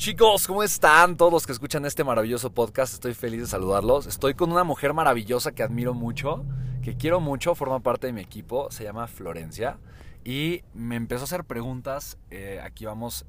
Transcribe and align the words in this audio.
Chicos, 0.00 0.46
¿cómo 0.46 0.62
están 0.62 1.18
todos 1.18 1.44
que 1.44 1.52
escuchan 1.52 1.84
este 1.84 2.04
maravilloso 2.04 2.50
podcast? 2.54 2.94
Estoy 2.94 3.12
feliz 3.12 3.42
de 3.42 3.46
saludarlos. 3.46 4.06
Estoy 4.06 4.32
con 4.32 4.50
una 4.50 4.64
mujer 4.64 4.94
maravillosa 4.94 5.52
que 5.52 5.62
admiro 5.62 5.92
mucho 5.92 6.42
que 6.82 6.96
quiero 6.96 7.20
mucho, 7.20 7.54
forma 7.54 7.80
parte 7.80 8.06
de 8.06 8.14
mi 8.14 8.22
equipo, 8.22 8.70
se 8.70 8.82
llama 8.82 9.08
Florencia, 9.08 9.76
y 10.24 10.62
me 10.72 10.96
empezó 10.96 11.24
a 11.24 11.24
hacer 11.24 11.44
preguntas. 11.44 12.16
Eh, 12.30 12.62
aquí 12.64 12.86
vamos 12.86 13.26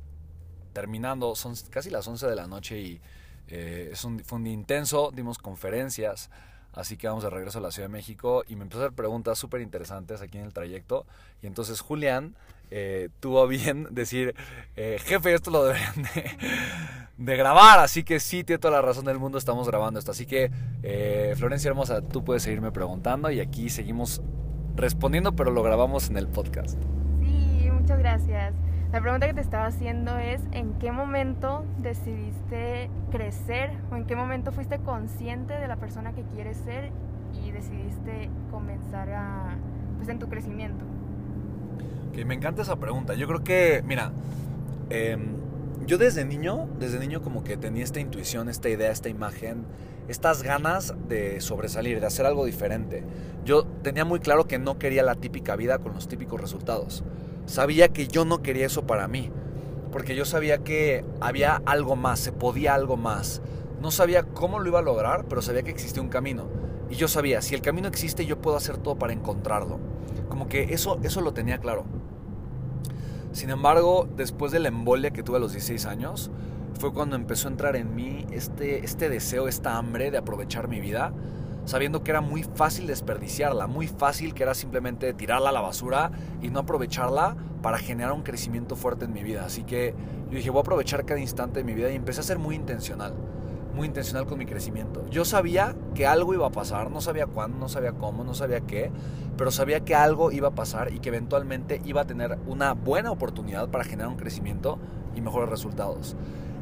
terminando, 0.72 1.36
son 1.36 1.56
casi 1.70 1.90
las 1.90 2.08
11 2.08 2.26
de 2.26 2.36
la 2.38 2.48
noche 2.48 2.80
y 2.80 3.02
eh, 3.50 3.90
es 3.92 4.06
un, 4.06 4.24
fue 4.24 4.38
un 4.38 4.46
día 4.46 4.54
intenso, 4.54 5.12
dimos 5.14 5.40
conferencias, 5.40 6.30
así 6.72 6.96
que 6.96 7.10
vamos 7.10 7.26
de 7.26 7.32
regreso 7.32 7.60
a 7.60 7.62
la 7.62 7.72
Ciudad 7.72 7.90
de 7.90 7.94
México 7.94 8.46
y 8.48 8.56
me 8.56 8.64
empezó 8.64 8.82
a 8.82 8.86
hacer 8.86 8.96
preguntas 8.96 9.38
súper 9.38 9.60
interesantes 9.60 10.22
aquí 10.22 10.38
en 10.38 10.46
el 10.46 10.54
trayecto. 10.54 11.06
Y 11.42 11.48
entonces 11.48 11.82
Julián 11.82 12.38
eh, 12.72 13.10
tuvo 13.20 13.48
bien 13.48 13.88
decir, 13.92 14.36
jefe, 14.76 15.34
esto 15.34 15.52
lo 15.52 15.66
deberían 15.66 16.04
de 16.16 16.32
de 17.22 17.38
grabar. 17.38 17.80
Así 17.80 18.04
que 18.04 18.20
sí, 18.20 18.44
tiene 18.44 18.60
toda 18.60 18.74
la 18.74 18.82
razón 18.82 19.06
del 19.06 19.20
mundo, 19.20 19.38
estamos 19.38 19.68
grabando 19.68 20.00
esto. 20.00 20.12
Así 20.12 20.26
que, 20.26 20.52
eh, 20.84 21.34
Florencia 21.38 21.70
Hermosa, 21.70 22.02
tú 22.02 22.24
puedes 22.24 22.44
seguirme 22.44 22.72
preguntando 22.72 23.32
y 23.32 23.40
aquí 23.40 23.70
seguimos 23.70 24.22
respondiendo, 24.76 25.36
pero 25.36 25.52
lo 25.52 25.64
grabamos 25.64 26.10
en 26.10 26.18
el 26.18 26.28
podcast. 26.28 26.82
Sí, 27.20 27.70
muchas 27.72 28.00
gracias. 28.00 28.54
La 28.92 29.00
pregunta 29.00 29.28
que 29.28 29.34
te 29.34 29.42
estaba 29.42 29.68
haciendo 29.68 30.18
es, 30.18 30.42
¿en 30.52 30.74
qué 30.74 30.92
momento 30.92 31.64
decidiste 31.78 32.90
crecer 33.10 33.72
o 33.90 33.96
en 33.96 34.06
qué 34.06 34.18
momento 34.18 34.52
fuiste 34.52 34.80
consciente 34.80 35.54
de 35.54 35.68
la 35.68 35.78
persona 35.78 36.14
que 36.14 36.24
quieres 36.24 36.58
ser 36.58 36.92
y 37.42 37.52
decidiste 37.52 38.30
comenzar 38.50 39.10
a, 39.12 39.56
pues, 39.98 40.10
en 40.10 40.20
tu 40.20 40.28
crecimiento? 40.28 40.84
Que 42.14 42.26
me 42.26 42.36
encanta 42.36 42.62
esa 42.62 42.76
pregunta. 42.78 43.14
Yo 43.14 43.28
creo 43.28 43.44
que, 43.44 43.84
mira, 43.86 44.12
eh, 44.90 45.18
yo 45.86 45.98
desde 45.98 46.26
niño, 46.26 46.68
desde 46.80 47.00
niño 47.00 47.22
como 47.22 47.44
que 47.44 47.58
tenía 47.58 47.84
esta 47.84 48.00
intuición, 48.00 48.50
esta 48.50 48.70
idea, 48.70 48.92
esta 48.92 49.10
imagen, 49.10 49.66
estas 50.08 50.44
ganas 50.44 50.94
de 51.08 51.42
sobresalir, 51.42 52.00
de 52.00 52.06
hacer 52.06 52.26
algo 52.26 52.46
diferente. 52.46 53.04
Yo 53.46 53.66
tenía 53.82 54.06
muy 54.06 54.20
claro 54.20 54.46
que 54.46 54.60
no 54.60 54.78
quería 54.78 55.04
la 55.04 55.16
típica 55.16 55.56
vida 55.56 55.80
con 55.80 55.94
los 55.94 56.08
típicos 56.08 56.40
resultados. 56.40 57.04
Sabía 57.46 57.90
que 57.90 58.08
yo 58.08 58.26
no 58.26 58.42
quería 58.42 58.66
eso 58.66 58.86
para 58.86 59.08
mí, 59.08 59.32
porque 59.92 60.16
yo 60.16 60.26
sabía 60.26 60.60
que 60.60 61.04
había 61.20 61.62
algo 61.66 61.96
más, 61.96 62.20
se 62.20 62.32
podía 62.32 62.76
algo 62.76 62.98
más. 62.98 63.42
No 63.82 63.90
sabía 63.90 64.24
cómo 64.24 64.60
lo 64.60 64.68
iba 64.68 64.80
a 64.80 64.84
lograr, 64.84 65.26
pero 65.26 65.42
sabía 65.42 65.64
que 65.64 65.72
existía 65.72 66.04
un 66.04 66.10
camino. 66.10 66.48
Y 66.90 66.96
yo 66.96 67.08
sabía, 67.08 67.42
si 67.42 67.56
el 67.56 67.62
camino 67.62 67.88
existe, 67.88 68.26
yo 68.26 68.40
puedo 68.40 68.58
hacer 68.58 68.78
todo 68.78 68.98
para 68.98 69.14
encontrarlo. 69.14 69.80
Como 70.30 70.48
que 70.48 70.74
eso, 70.74 71.00
eso 71.04 71.22
lo 71.22 71.34
tenía 71.34 71.58
claro. 71.58 71.86
Sin 73.32 73.50
embargo, 73.50 74.08
después 74.18 74.52
de 74.52 74.60
la 74.60 74.68
embolia 74.68 75.12
que 75.12 75.24
tuve 75.24 75.38
a 75.38 75.40
los 75.40 75.54
16 75.54 75.86
años, 75.86 76.32
fue 76.80 76.94
cuando 76.94 77.16
empezó 77.16 77.48
a 77.48 77.52
entrar 77.52 77.76
en 77.76 77.96
mí 77.96 78.26
este, 78.32 78.84
este 78.84 79.10
deseo, 79.10 79.48
esta 79.48 79.78
hambre 79.78 80.12
de 80.12 80.18
aprovechar 80.18 80.68
mi 80.68 80.80
vida, 80.80 81.14
sabiendo 81.66 82.04
que 82.04 82.12
era 82.12 82.22
muy 82.22 82.44
fácil 82.44 82.88
desperdiciarla, 82.88 83.68
muy 83.68 83.88
fácil 83.88 84.34
que 84.34 84.44
era 84.44 84.54
simplemente 84.54 85.14
tirarla 85.14 85.50
a 85.50 85.54
la 85.54 85.62
basura 85.62 86.12
y 86.42 86.50
no 86.50 86.60
aprovecharla 86.60 87.38
para 87.62 87.78
generar 87.78 88.14
un 88.14 88.24
crecimiento 88.24 88.76
fuerte 88.76 89.06
en 89.06 89.14
mi 89.14 89.24
vida. 89.24 89.46
Así 89.46 89.64
que 89.64 89.94
yo 90.30 90.38
dije, 90.38 90.50
voy 90.50 90.60
a 90.60 90.62
aprovechar 90.62 91.06
cada 91.06 91.20
instante 91.20 91.60
de 91.60 91.64
mi 91.64 91.74
vida 91.74 91.92
y 91.92 91.96
empecé 91.96 92.22
a 92.22 92.24
ser 92.24 92.40
muy 92.40 92.56
intencional 92.56 93.14
muy 93.74 93.88
intencional 93.88 94.26
con 94.26 94.38
mi 94.38 94.46
crecimiento. 94.46 95.06
Yo 95.10 95.26
sabía 95.26 95.76
que 95.96 96.06
algo 96.06 96.34
iba 96.34 96.48
a 96.48 96.52
pasar, 96.52 96.92
no 96.92 97.02
sabía 97.02 97.26
cuándo, 97.26 97.58
no 97.58 97.70
sabía 97.70 97.94
cómo, 97.94 98.24
no 98.24 98.34
sabía 98.34 98.62
qué, 98.62 98.92
pero 99.38 99.52
sabía 99.52 99.82
que 99.82 99.96
algo 99.96 100.32
iba 100.32 100.50
a 100.50 100.56
pasar 100.56 100.94
y 100.94 101.00
que 101.00 101.10
eventualmente 101.10 101.82
iba 101.86 102.02
a 102.02 102.06
tener 102.06 102.38
una 102.48 102.74
buena 102.74 103.12
oportunidad 103.12 103.70
para 103.70 103.84
generar 103.84 104.10
un 104.10 104.18
crecimiento 104.18 104.80
y 105.16 105.22
mejores 105.22 105.50
resultados. 105.50 106.16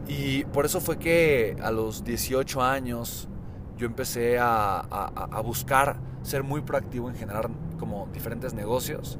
Y 0.07 0.45
por 0.45 0.65
eso 0.65 0.81
fue 0.81 0.97
que 0.97 1.55
a 1.61 1.71
los 1.71 2.03
18 2.03 2.61
años 2.61 3.27
yo 3.77 3.85
empecé 3.85 4.39
a, 4.39 4.79
a 4.79 5.41
buscar 5.41 5.97
ser 6.21 6.43
muy 6.43 6.61
proactivo 6.61 7.09
en 7.09 7.15
generar 7.15 7.49
como 7.79 8.07
diferentes 8.13 8.53
negocios. 8.53 9.17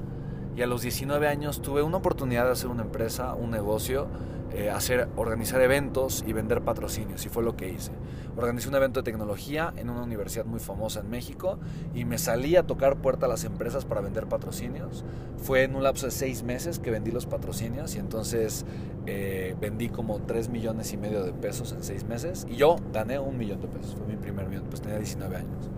Y 0.59 0.61
a 0.61 0.67
los 0.67 0.81
19 0.81 1.25
años 1.29 1.61
tuve 1.61 1.83
una 1.83 1.95
oportunidad 1.95 2.43
de 2.43 2.51
hacer 2.51 2.69
una 2.69 2.81
empresa, 2.81 3.33
un 3.33 3.49
negocio 3.49 4.09
eh, 4.51 4.69
hacer, 4.69 5.07
organizar 5.15 5.61
eventos 5.61 6.21
y 6.27 6.33
vender 6.33 6.63
patrocinios, 6.63 7.25
y 7.25 7.29
fue 7.29 7.43
lo 7.43 7.55
que 7.55 7.69
hice. 7.69 7.93
Organicé 8.35 8.67
un 8.67 8.75
evento 8.75 8.99
de 8.99 9.05
tecnología 9.05 9.73
en 9.77 9.89
una 9.89 10.03
universidad 10.03 10.43
muy 10.43 10.59
famosa 10.59 10.99
en 10.99 11.09
México 11.09 11.59
y 11.95 12.03
me 12.03 12.17
salí 12.17 12.57
a 12.57 12.63
tocar 12.63 12.97
puerta 12.97 13.27
a 13.27 13.29
las 13.29 13.45
empresas 13.45 13.85
para 13.85 14.01
vender 14.01 14.27
patrocinios. 14.27 15.05
Fue 15.37 15.63
en 15.63 15.77
un 15.77 15.83
lapso 15.83 16.07
de 16.07 16.11
seis 16.11 16.43
meses 16.43 16.79
que 16.79 16.91
vendí 16.91 17.11
los 17.11 17.25
patrocinios 17.25 17.95
y 17.95 17.99
entonces 17.99 18.65
eh, 19.05 19.55
vendí 19.61 19.87
como 19.87 20.19
3 20.19 20.49
millones 20.49 20.91
y 20.91 20.97
medio 20.97 21.23
de 21.23 21.31
pesos 21.31 21.71
en 21.71 21.83
seis 21.83 22.03
meses 22.03 22.45
y 22.49 22.57
yo 22.57 22.75
gané 22.91 23.17
un 23.17 23.37
millón 23.37 23.61
de 23.61 23.69
pesos, 23.69 23.95
fue 23.95 24.07
mi 24.07 24.17
primer 24.17 24.49
millón, 24.49 24.65
pues 24.65 24.81
tenía 24.81 24.97
19 24.97 25.37
años. 25.37 25.69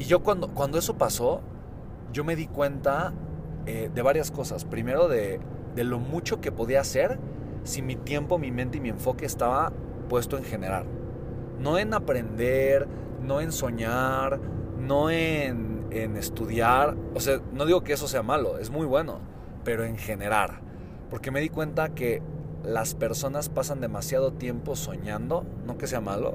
Y 0.00 0.04
yo 0.06 0.24
cuando, 0.24 0.48
cuando 0.48 0.78
eso 0.78 0.98
pasó, 0.98 1.42
yo 2.12 2.24
me 2.24 2.34
di 2.34 2.48
cuenta 2.48 3.12
eh, 3.70 3.90
de 3.94 4.02
varias 4.02 4.30
cosas. 4.30 4.64
Primero 4.64 5.08
de, 5.08 5.40
de 5.74 5.84
lo 5.84 5.98
mucho 5.98 6.40
que 6.40 6.50
podía 6.50 6.80
hacer 6.80 7.18
si 7.62 7.82
mi 7.82 7.94
tiempo, 7.94 8.38
mi 8.38 8.50
mente 8.50 8.78
y 8.78 8.80
mi 8.80 8.88
enfoque 8.88 9.26
estaba 9.26 9.72
puesto 10.08 10.36
en 10.36 10.44
generar. 10.44 10.84
No 11.58 11.78
en 11.78 11.94
aprender, 11.94 12.88
no 13.22 13.40
en 13.40 13.52
soñar, 13.52 14.40
no 14.78 15.10
en, 15.10 15.86
en 15.90 16.16
estudiar. 16.16 16.96
O 17.14 17.20
sea, 17.20 17.40
no 17.52 17.64
digo 17.66 17.82
que 17.82 17.92
eso 17.92 18.08
sea 18.08 18.22
malo, 18.22 18.58
es 18.58 18.70
muy 18.70 18.86
bueno, 18.86 19.20
pero 19.62 19.84
en 19.84 19.96
generar. 19.96 20.60
Porque 21.10 21.30
me 21.30 21.40
di 21.40 21.48
cuenta 21.48 21.90
que 21.90 22.22
las 22.64 22.94
personas 22.94 23.48
pasan 23.48 23.80
demasiado 23.80 24.32
tiempo 24.32 24.74
soñando, 24.74 25.44
no 25.64 25.78
que 25.78 25.86
sea 25.86 26.00
malo, 26.00 26.34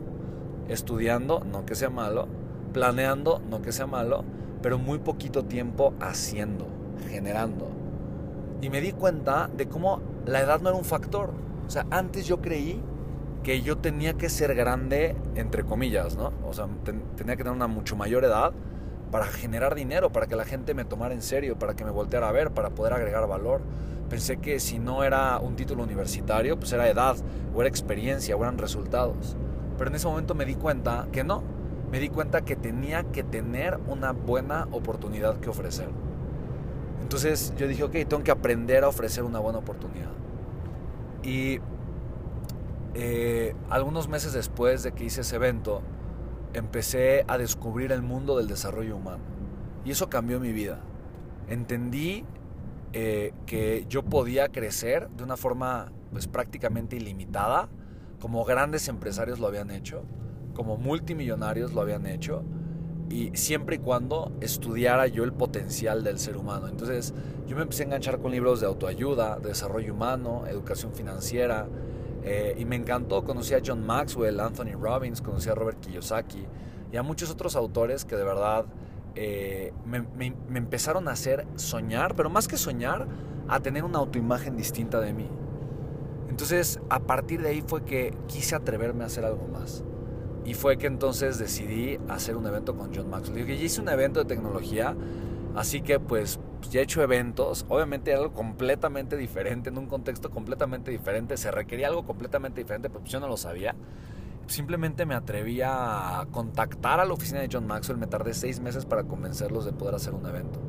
estudiando, 0.67 1.43
no 1.43 1.65
que 1.65 1.75
sea 1.75 1.89
malo, 1.89 2.27
planeando, 2.73 3.41
no 3.49 3.61
que 3.61 3.71
sea 3.71 3.87
malo, 3.87 4.23
pero 4.61 4.77
muy 4.77 4.99
poquito 4.99 5.45
tiempo 5.45 5.93
haciendo, 5.99 6.67
generando. 7.09 7.67
Y 8.61 8.69
me 8.69 8.81
di 8.81 8.91
cuenta 8.91 9.49
de 9.55 9.67
cómo 9.67 10.01
la 10.25 10.41
edad 10.41 10.61
no 10.61 10.69
era 10.69 10.77
un 10.77 10.85
factor. 10.85 11.31
O 11.67 11.69
sea, 11.69 11.85
antes 11.91 12.25
yo 12.25 12.41
creí 12.41 12.81
que 13.43 13.61
yo 13.61 13.77
tenía 13.77 14.15
que 14.15 14.29
ser 14.29 14.55
grande, 14.55 15.15
entre 15.35 15.63
comillas, 15.63 16.17
¿no? 16.17 16.33
O 16.43 16.53
sea, 16.53 16.67
tenía 16.83 17.35
que 17.35 17.43
tener 17.43 17.51
una 17.55 17.67
mucho 17.67 17.95
mayor 17.95 18.23
edad 18.23 18.53
para 19.11 19.25
generar 19.25 19.75
dinero, 19.75 20.11
para 20.11 20.27
que 20.27 20.35
la 20.35 20.45
gente 20.45 20.73
me 20.73 20.83
tomara 20.83 21.13
en 21.13 21.21
serio, 21.21 21.57
para 21.57 21.75
que 21.75 21.85
me 21.85 21.91
volteara 21.91 22.27
a 22.27 22.31
ver, 22.31 22.51
para 22.51 22.71
poder 22.71 22.93
agregar 22.93 23.27
valor. 23.27 23.61
Pensé 24.09 24.37
que 24.37 24.59
si 24.59 24.79
no 24.79 25.03
era 25.03 25.39
un 25.39 25.55
título 25.55 25.83
universitario, 25.83 26.57
pues 26.57 26.73
era 26.73 26.89
edad, 26.89 27.17
o 27.53 27.61
era 27.61 27.69
experiencia, 27.69 28.35
o 28.35 28.41
eran 28.41 28.57
resultados. 28.57 29.37
Pero 29.77 29.89
en 29.89 29.95
ese 29.95 30.07
momento 30.07 30.35
me 30.35 30.45
di 30.45 30.55
cuenta 30.55 31.07
que 31.11 31.23
no. 31.23 31.43
Me 31.91 31.99
di 31.99 32.09
cuenta 32.09 32.41
que 32.41 32.55
tenía 32.55 33.03
que 33.03 33.23
tener 33.23 33.79
una 33.87 34.11
buena 34.11 34.67
oportunidad 34.71 35.39
que 35.39 35.49
ofrecer. 35.49 35.89
Entonces 37.05 37.53
yo 37.55 37.67
dije, 37.67 37.83
ok, 37.83 37.91
tengo 38.09 38.23
que 38.23 38.31
aprender 38.31 38.83
a 38.83 38.87
ofrecer 38.87 39.23
una 39.25 39.37
buena 39.37 39.59
oportunidad. 39.59 40.09
Y 41.21 41.59
eh, 42.95 43.53
algunos 43.69 44.07
meses 44.07 44.33
después 44.33 44.81
de 44.81 44.91
que 44.91 45.03
hice 45.03 45.21
ese 45.21 45.35
evento, 45.35 45.83
empecé 46.55 47.23
a 47.27 47.37
descubrir 47.37 47.91
el 47.91 48.01
mundo 48.01 48.37
del 48.37 48.47
desarrollo 48.47 48.97
humano. 48.97 49.21
Y 49.85 49.91
eso 49.91 50.09
cambió 50.09 50.39
mi 50.39 50.51
vida. 50.51 50.79
Entendí 51.47 52.25
eh, 52.91 53.33
que 53.45 53.85
yo 53.87 54.01
podía 54.01 54.49
crecer 54.49 55.07
de 55.11 55.23
una 55.23 55.37
forma 55.37 55.91
pues 56.11 56.25
prácticamente 56.25 56.95
ilimitada, 56.95 57.69
como 58.19 58.43
grandes 58.45 58.87
empresarios 58.87 59.37
lo 59.37 59.45
habían 59.45 59.69
hecho, 59.69 60.05
como 60.55 60.77
multimillonarios 60.77 61.71
lo 61.71 61.81
habían 61.81 62.07
hecho, 62.07 62.43
y 63.09 63.31
siempre 63.35 63.77
y 63.77 63.79
cuando 63.79 64.31
estudiara 64.41 65.07
yo 65.07 65.23
el 65.23 65.33
potencial 65.33 66.03
del 66.03 66.19
ser 66.19 66.37
humano. 66.37 66.67
Entonces 66.67 67.13
yo 67.47 67.55
me 67.55 67.63
empecé 67.63 67.83
a 67.83 67.85
enganchar 67.87 68.19
con 68.19 68.31
libros 68.31 68.61
de 68.61 68.67
autoayuda, 68.67 69.39
de 69.39 69.49
desarrollo 69.49 69.93
humano, 69.93 70.45
educación 70.47 70.93
financiera, 70.93 71.67
eh, 72.23 72.55
y 72.57 72.65
me 72.65 72.75
encantó, 72.75 73.23
conocí 73.23 73.53
a 73.53 73.61
John 73.63 73.85
Maxwell, 73.85 74.39
Anthony 74.39 74.73
Robbins, 74.79 75.21
conocí 75.21 75.47
a 75.49 75.53
Robert 75.53 75.79
Kiyosaki 75.79 76.43
y 76.91 76.97
a 76.97 77.03
muchos 77.03 77.29
otros 77.29 77.55
autores 77.55 78.03
que 78.03 78.15
de 78.15 78.23
verdad 78.23 78.65
eh, 79.15 79.71
me, 79.85 80.33
empezaron 80.57 81.07
a 81.07 81.11
hacer 81.11 81.45
soñar, 81.55 82.15
pero 82.15 82.29
más 82.29 82.47
que 82.47 82.57
soñar, 82.57 83.07
a 83.47 83.59
tener 83.59 83.83
una 83.83 83.99
autoimagen 83.99 84.57
distinta 84.57 84.99
de 84.99 85.13
mí. 85.13 85.29
Entonces, 86.29 86.79
a 86.89 86.99
partir 86.99 87.41
de 87.41 87.49
ahí 87.49 87.63
fue 87.65 87.85
que 87.85 88.13
quise 88.27 88.55
atreverme 88.55 89.03
a 89.03 89.07
hacer 89.07 89.23
algo 89.23 89.47
más. 89.47 89.83
Y 90.45 90.53
fue 90.53 90.77
que 90.77 90.87
entonces 90.87 91.39
decidí 91.39 91.99
hacer 92.07 92.37
un 92.37 92.45
evento 92.45 92.75
con 92.75 92.95
John 92.95 93.09
Maxwell. 93.09 93.45
Dije, 93.45 93.57
ya 93.57 93.63
hice 93.63 93.81
un 93.81 93.89
evento 93.89 94.19
de 94.19 94.25
tecnología, 94.25 94.95
así 95.55 95.81
que 95.81 95.99
pues 95.99 96.39
ya 96.69 96.79
he 96.79 96.83
hecho 96.83 97.01
eventos, 97.01 97.65
obviamente 97.67 98.13
algo 98.13 98.31
completamente 98.31 99.17
diferente, 99.17 99.69
en 99.69 99.77
un 99.77 99.87
contexto 99.87 100.29
completamente 100.29 100.91
diferente, 100.91 101.37
se 101.37 101.51
requería 101.51 101.87
algo 101.87 102.05
completamente 102.05 102.61
diferente, 102.61 102.89
pero 102.89 103.01
pues 103.01 103.11
yo 103.11 103.19
no 103.19 103.27
lo 103.27 103.37
sabía. 103.37 103.75
Simplemente 104.47 105.07
me 105.07 105.15
atreví 105.15 105.61
a 105.63 106.27
contactar 106.31 106.99
a 106.99 107.05
la 107.05 107.13
oficina 107.13 107.39
de 107.39 107.49
John 107.51 107.65
Maxwell, 107.65 107.97
me 107.97 108.07
tardé 108.07 108.33
seis 108.35 108.59
meses 108.59 108.85
para 108.85 109.03
convencerlos 109.03 109.65
de 109.65 109.73
poder 109.73 109.95
hacer 109.95 110.13
un 110.13 110.25
evento. 110.27 110.59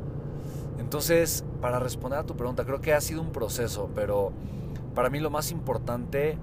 Entonces, 0.78 1.44
para 1.60 1.78
responder 1.78 2.18
a 2.18 2.24
tu 2.24 2.36
pregunta, 2.36 2.64
creo 2.64 2.80
que 2.80 2.94
ha 2.94 3.00
sido 3.00 3.20
un 3.20 3.32
proceso, 3.32 3.90
pero 3.94 4.32
para 4.94 5.10
mí 5.10 5.20
lo 5.20 5.30
más 5.30 5.50
importante 5.50 6.38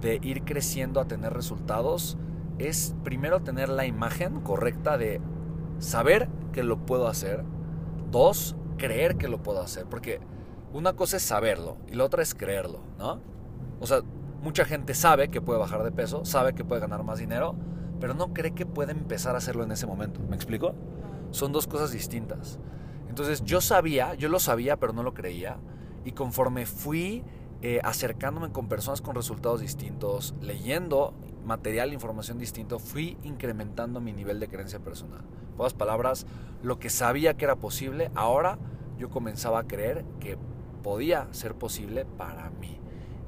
de 0.00 0.18
ir 0.22 0.44
creciendo 0.44 1.00
a 1.00 1.06
tener 1.06 1.34
resultados 1.34 2.16
es 2.58 2.94
primero 3.04 3.40
tener 3.40 3.68
la 3.68 3.86
imagen 3.86 4.40
correcta 4.40 4.98
de 4.98 5.20
saber 5.78 6.28
que 6.52 6.62
lo 6.62 6.78
puedo 6.78 7.08
hacer. 7.08 7.44
Dos, 8.10 8.56
creer 8.76 9.16
que 9.16 9.28
lo 9.28 9.42
puedo 9.42 9.60
hacer. 9.60 9.86
Porque 9.86 10.20
una 10.72 10.94
cosa 10.94 11.16
es 11.16 11.22
saberlo 11.22 11.76
y 11.88 11.94
la 11.94 12.04
otra 12.04 12.22
es 12.22 12.34
creerlo, 12.34 12.80
¿no? 12.98 13.20
O 13.80 13.86
sea, 13.86 14.00
mucha 14.42 14.64
gente 14.64 14.94
sabe 14.94 15.28
que 15.28 15.40
puede 15.40 15.58
bajar 15.58 15.82
de 15.82 15.92
peso, 15.92 16.24
sabe 16.24 16.54
que 16.54 16.64
puede 16.64 16.80
ganar 16.80 17.04
más 17.04 17.18
dinero, 17.18 17.54
pero 18.00 18.14
no 18.14 18.32
cree 18.32 18.54
que 18.54 18.66
puede 18.66 18.92
empezar 18.92 19.34
a 19.34 19.38
hacerlo 19.38 19.64
en 19.64 19.72
ese 19.72 19.86
momento. 19.86 20.20
¿Me 20.28 20.36
explico? 20.36 20.74
Son 21.30 21.52
dos 21.52 21.66
cosas 21.66 21.92
distintas. 21.92 22.58
Entonces 23.08 23.42
yo 23.44 23.60
sabía, 23.60 24.14
yo 24.14 24.28
lo 24.28 24.38
sabía, 24.38 24.76
pero 24.76 24.92
no 24.92 25.02
lo 25.02 25.14
creía. 25.14 25.58
Y 26.04 26.12
conforme 26.12 26.66
fui 26.66 27.24
eh, 27.62 27.80
acercándome 27.82 28.50
con 28.52 28.68
personas 28.68 29.00
con 29.00 29.14
resultados 29.14 29.60
distintos, 29.60 30.34
leyendo 30.40 31.14
material, 31.48 31.92
información 31.92 32.38
distinto, 32.38 32.78
fui 32.78 33.16
incrementando 33.24 34.00
mi 34.00 34.12
nivel 34.12 34.38
de 34.38 34.46
creencia 34.48 34.78
personal. 34.78 35.22
En 35.50 35.56
pocas 35.56 35.74
palabras, 35.74 36.26
lo 36.62 36.78
que 36.78 36.90
sabía 36.90 37.34
que 37.34 37.46
era 37.46 37.56
posible, 37.56 38.12
ahora 38.14 38.58
yo 38.98 39.10
comenzaba 39.10 39.60
a 39.60 39.66
creer 39.66 40.04
que 40.20 40.38
podía 40.84 41.26
ser 41.32 41.54
posible 41.54 42.04
para 42.04 42.50
mí. 42.50 42.78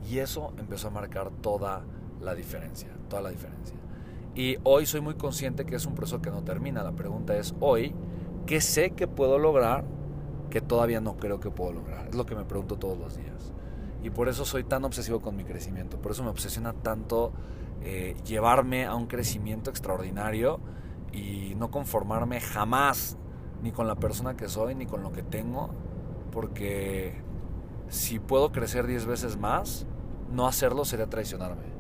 Y 0.09 0.19
eso 0.19 0.53
empezó 0.59 0.89
a 0.89 0.91
marcar 0.91 1.31
toda 1.31 1.83
la 2.21 2.35
diferencia, 2.35 2.89
toda 3.09 3.23
la 3.23 3.31
diferencia. 3.31 3.77
Y 4.35 4.59
hoy 4.63 4.87
soy 4.87 5.01
muy 5.01 5.15
consciente 5.15 5.65
que 5.65 5.77
es 5.77 5.87
un 5.87 5.95
proceso 5.95 6.23
que 6.23 6.31
no 6.31 6.43
termina. 6.45 6.85
La 6.85 6.93
pregunta 6.93 7.37
es 7.37 7.55
hoy, 7.61 7.95
¿qué 8.47 8.61
sé 8.61 8.91
que 8.91 9.09
puedo 9.09 9.39
lograr 9.39 9.85
que 10.51 10.61
todavía 10.61 11.01
no 11.01 11.17
creo 11.17 11.41
que 11.41 11.51
puedo 11.51 11.73
lograr? 11.73 12.09
Es 12.09 12.15
lo 12.15 12.27
que 12.27 12.37
me 12.37 12.45
pregunto 12.45 12.77
todos 12.77 12.99
los 12.99 13.17
días. 13.17 13.53
Y 14.03 14.11
por 14.11 14.29
eso 14.29 14.45
soy 14.45 14.65
tan 14.65 14.85
obsesivo 14.85 15.21
con 15.21 15.37
mi 15.37 15.45
crecimiento. 15.45 15.99
Por 15.99 16.13
eso 16.13 16.23
me 16.23 16.31
obsesiona 16.31 16.73
tanto 16.73 17.33
eh, 17.83 18.15
llevarme 18.27 18.87
a 18.87 18.95
un 18.95 19.07
crecimiento 19.07 19.71
extraordinario 19.71 20.61
y 21.13 21.55
no 21.57 21.71
conformarme 21.71 22.41
jamás 22.41 23.17
ni 23.63 23.73
con 23.73 23.87
la 23.87 23.97
persona 23.97 24.37
que 24.37 24.49
soy 24.49 24.75
ni 24.75 24.87
con 24.87 25.03
lo 25.03 25.13
que 25.13 25.23
tengo, 25.23 25.71
porque 26.31 27.15
si 27.89 28.19
puedo 28.19 28.53
crecer 28.53 28.87
10 28.87 29.07
veces 29.07 29.37
más, 29.37 29.87
no 30.31 30.47
hacerlo 30.47 30.85
sería 30.85 31.09
traicionarme. 31.09 31.71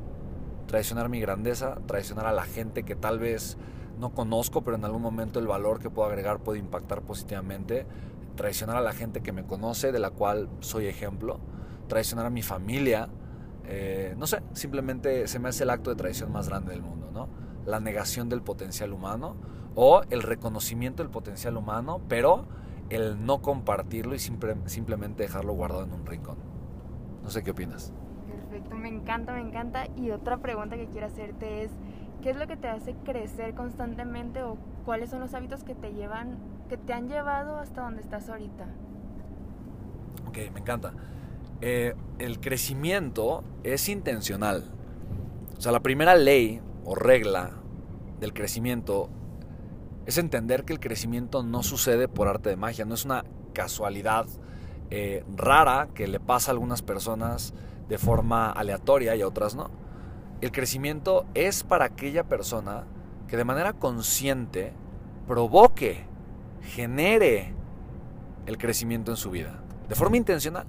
Traicionar 0.66 1.08
mi 1.08 1.20
grandeza, 1.20 1.76
traicionar 1.86 2.26
a 2.26 2.32
la 2.32 2.44
gente 2.44 2.82
que 2.82 2.96
tal 2.96 3.18
vez 3.18 3.56
no 3.98 4.14
conozco, 4.14 4.62
pero 4.62 4.76
en 4.76 4.84
algún 4.84 5.02
momento 5.02 5.38
el 5.38 5.46
valor 5.46 5.80
que 5.80 5.90
puedo 5.90 6.08
agregar 6.08 6.40
puede 6.40 6.58
impactar 6.58 7.02
positivamente. 7.02 7.86
Traicionar 8.36 8.76
a 8.76 8.80
la 8.80 8.92
gente 8.92 9.20
que 9.20 9.32
me 9.32 9.44
conoce, 9.44 9.92
de 9.92 9.98
la 9.98 10.10
cual 10.10 10.48
soy 10.60 10.86
ejemplo. 10.86 11.38
Traicionar 11.88 12.26
a 12.26 12.30
mi 12.30 12.42
familia, 12.42 13.08
eh, 13.64 14.14
no 14.18 14.26
sé, 14.26 14.42
simplemente 14.52 15.28
se 15.28 15.38
me 15.38 15.48
hace 15.48 15.64
el 15.64 15.70
acto 15.70 15.90
de 15.90 15.96
traición 15.96 16.32
más 16.32 16.48
grande 16.48 16.72
del 16.72 16.82
mundo, 16.82 17.10
¿no? 17.12 17.28
La 17.66 17.80
negación 17.80 18.28
del 18.28 18.42
potencial 18.42 18.92
humano 18.92 19.36
o 19.74 20.02
el 20.10 20.22
reconocimiento 20.22 21.02
del 21.02 21.10
potencial 21.10 21.56
humano, 21.56 22.00
pero 22.08 22.46
el 22.88 23.24
no 23.24 23.40
compartirlo 23.40 24.14
y 24.14 24.18
simplemente 24.18 25.22
dejarlo 25.22 25.52
guardado 25.52 25.84
en 25.84 25.92
un 25.92 26.06
rincón. 26.06 26.38
No 27.22 27.30
sé 27.30 27.42
qué 27.42 27.52
opinas. 27.52 27.92
Perfecto, 28.26 28.76
me 28.76 28.88
encanta, 28.88 29.32
me 29.32 29.40
encanta. 29.40 29.86
Y 29.96 30.10
otra 30.10 30.38
pregunta 30.38 30.76
que 30.76 30.88
quiero 30.88 31.06
hacerte 31.06 31.62
es, 31.62 31.70
¿qué 32.20 32.30
es 32.30 32.36
lo 32.36 32.46
que 32.46 32.56
te 32.56 32.68
hace 32.68 32.94
crecer 33.04 33.54
constantemente 33.54 34.42
o 34.42 34.56
cuáles 34.84 35.10
son 35.10 35.20
los 35.20 35.34
hábitos 35.34 35.62
que 35.62 35.74
te 35.74 35.92
llevan, 35.92 36.38
que 36.68 36.76
te 36.76 36.92
han 36.92 37.08
llevado 37.08 37.58
hasta 37.58 37.82
donde 37.82 38.00
estás 38.00 38.28
ahorita? 38.28 38.66
Ok, 40.26 40.38
me 40.52 40.60
encanta. 40.60 40.92
Eh, 41.60 41.94
el 42.18 42.40
crecimiento 42.40 43.44
es 43.64 43.88
intencional. 43.88 44.70
O 45.56 45.60
sea, 45.60 45.72
la 45.72 45.80
primera 45.80 46.14
ley 46.14 46.60
o 46.84 46.94
regla 46.94 47.50
del 48.18 48.32
crecimiento 48.32 49.10
es 50.06 50.16
entender 50.18 50.64
que 50.64 50.72
el 50.72 50.80
crecimiento 50.80 51.42
no 51.42 51.62
sucede 51.62 52.08
por 52.08 52.28
arte 52.28 52.48
de 52.48 52.56
magia, 52.56 52.84
no 52.84 52.94
es 52.94 53.04
una 53.04 53.24
casualidad 53.52 54.26
eh, 54.90 55.24
rara 55.36 55.88
que 55.94 56.08
le 56.08 56.18
pasa 56.18 56.50
a 56.50 56.54
algunas 56.54 56.82
personas 56.82 57.52
de 57.88 57.98
forma 57.98 58.50
aleatoria 58.50 59.14
y 59.14 59.22
a 59.22 59.26
otras 59.26 59.54
no. 59.54 59.70
El 60.40 60.52
crecimiento 60.52 61.26
es 61.34 61.62
para 61.62 61.84
aquella 61.84 62.24
persona 62.24 62.86
que 63.28 63.36
de 63.36 63.44
manera 63.44 63.74
consciente 63.74 64.72
provoque, 65.26 66.06
genere 66.62 67.54
el 68.46 68.56
crecimiento 68.56 69.10
en 69.10 69.16
su 69.16 69.30
vida, 69.30 69.62
de 69.88 69.94
forma 69.94 70.16
intencional. 70.16 70.66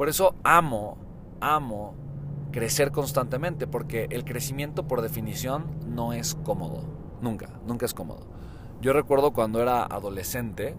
Por 0.00 0.08
eso 0.08 0.34
amo, 0.44 0.96
amo 1.42 1.94
crecer 2.52 2.90
constantemente, 2.90 3.66
porque 3.66 4.06
el 4.08 4.24
crecimiento 4.24 4.88
por 4.88 5.02
definición 5.02 5.66
no 5.88 6.14
es 6.14 6.36
cómodo. 6.36 6.84
Nunca, 7.20 7.60
nunca 7.66 7.84
es 7.84 7.92
cómodo. 7.92 8.26
Yo 8.80 8.94
recuerdo 8.94 9.34
cuando 9.34 9.60
era 9.60 9.82
adolescente 9.82 10.74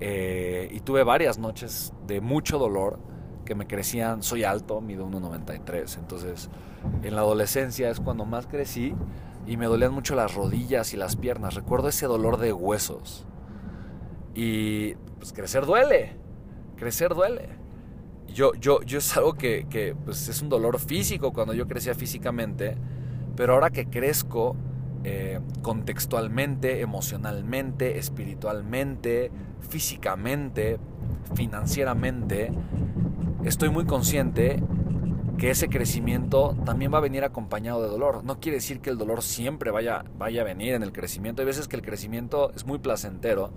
eh, 0.00 0.68
y 0.72 0.80
tuve 0.80 1.04
varias 1.04 1.38
noches 1.38 1.92
de 2.08 2.20
mucho 2.20 2.58
dolor 2.58 2.98
que 3.44 3.54
me 3.54 3.68
crecían, 3.68 4.24
soy 4.24 4.42
alto, 4.42 4.80
mido 4.80 5.06
1,93, 5.06 5.96
entonces 5.96 6.50
en 7.04 7.14
la 7.14 7.20
adolescencia 7.20 7.90
es 7.90 8.00
cuando 8.00 8.24
más 8.24 8.48
crecí 8.48 8.92
y 9.46 9.56
me 9.56 9.66
dolían 9.66 9.94
mucho 9.94 10.16
las 10.16 10.34
rodillas 10.34 10.92
y 10.92 10.96
las 10.96 11.14
piernas. 11.14 11.54
Recuerdo 11.54 11.90
ese 11.90 12.06
dolor 12.06 12.38
de 12.38 12.52
huesos. 12.52 13.24
Y 14.34 14.96
pues 15.20 15.32
crecer 15.32 15.64
duele, 15.64 16.16
crecer 16.74 17.14
duele 17.14 17.67
yo, 18.32 18.54
yo, 18.54 18.82
yo 18.82 18.98
es 18.98 19.16
algo 19.16 19.34
que, 19.34 19.96
pues, 20.04 20.28
es 20.28 20.42
un 20.42 20.48
dolor 20.48 20.78
físico 20.78 21.32
cuando 21.32 21.54
yo 21.54 21.66
crecía 21.66 21.94
físicamente, 21.94 22.76
pero 23.36 23.54
ahora 23.54 23.70
que 23.70 23.86
crezco 23.86 24.56
eh, 25.04 25.40
contextualmente, 25.62 26.80
emocionalmente, 26.80 27.98
espiritualmente, 27.98 29.30
físicamente, 29.68 30.78
financieramente, 31.34 32.50
estoy 33.44 33.70
muy 33.70 33.86
consciente 33.86 34.62
que 35.38 35.50
ese 35.50 35.68
crecimiento 35.68 36.56
también 36.64 36.92
va 36.92 36.98
a 36.98 37.00
venir 37.00 37.22
acompañado 37.22 37.80
de 37.82 37.88
dolor. 37.88 38.24
No 38.24 38.40
quiere 38.40 38.56
decir 38.56 38.80
que 38.80 38.90
el 38.90 38.98
dolor 38.98 39.22
siempre 39.22 39.70
vaya, 39.70 40.04
vaya 40.18 40.42
a 40.42 40.44
venir 40.44 40.74
en 40.74 40.82
el 40.82 40.92
crecimiento. 40.92 41.42
Hay 41.42 41.46
veces 41.46 41.68
que 41.68 41.76
el 41.76 41.82
crecimiento 41.82 42.50
es 42.56 42.66
muy 42.66 42.78
placentero, 42.78 43.52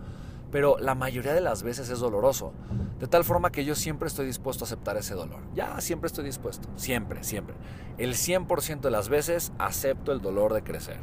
pero 0.51 0.77
la 0.79 0.95
mayoría 0.95 1.33
de 1.33 1.41
las 1.41 1.63
veces 1.63 1.89
es 1.89 1.99
doloroso. 1.99 2.53
De 2.99 3.07
tal 3.07 3.23
forma 3.23 3.51
que 3.51 3.65
yo 3.65 3.73
siempre 3.73 4.07
estoy 4.07 4.25
dispuesto 4.25 4.63
a 4.63 4.67
aceptar 4.67 4.97
ese 4.97 5.15
dolor. 5.15 5.39
Ya, 5.55 5.79
siempre 5.81 6.07
estoy 6.07 6.25
dispuesto. 6.25 6.69
Siempre, 6.75 7.23
siempre. 7.23 7.55
El 7.97 8.13
100% 8.13 8.81
de 8.81 8.91
las 8.91 9.09
veces 9.09 9.53
acepto 9.57 10.11
el 10.11 10.21
dolor 10.21 10.53
de 10.53 10.61
crecer. 10.61 10.99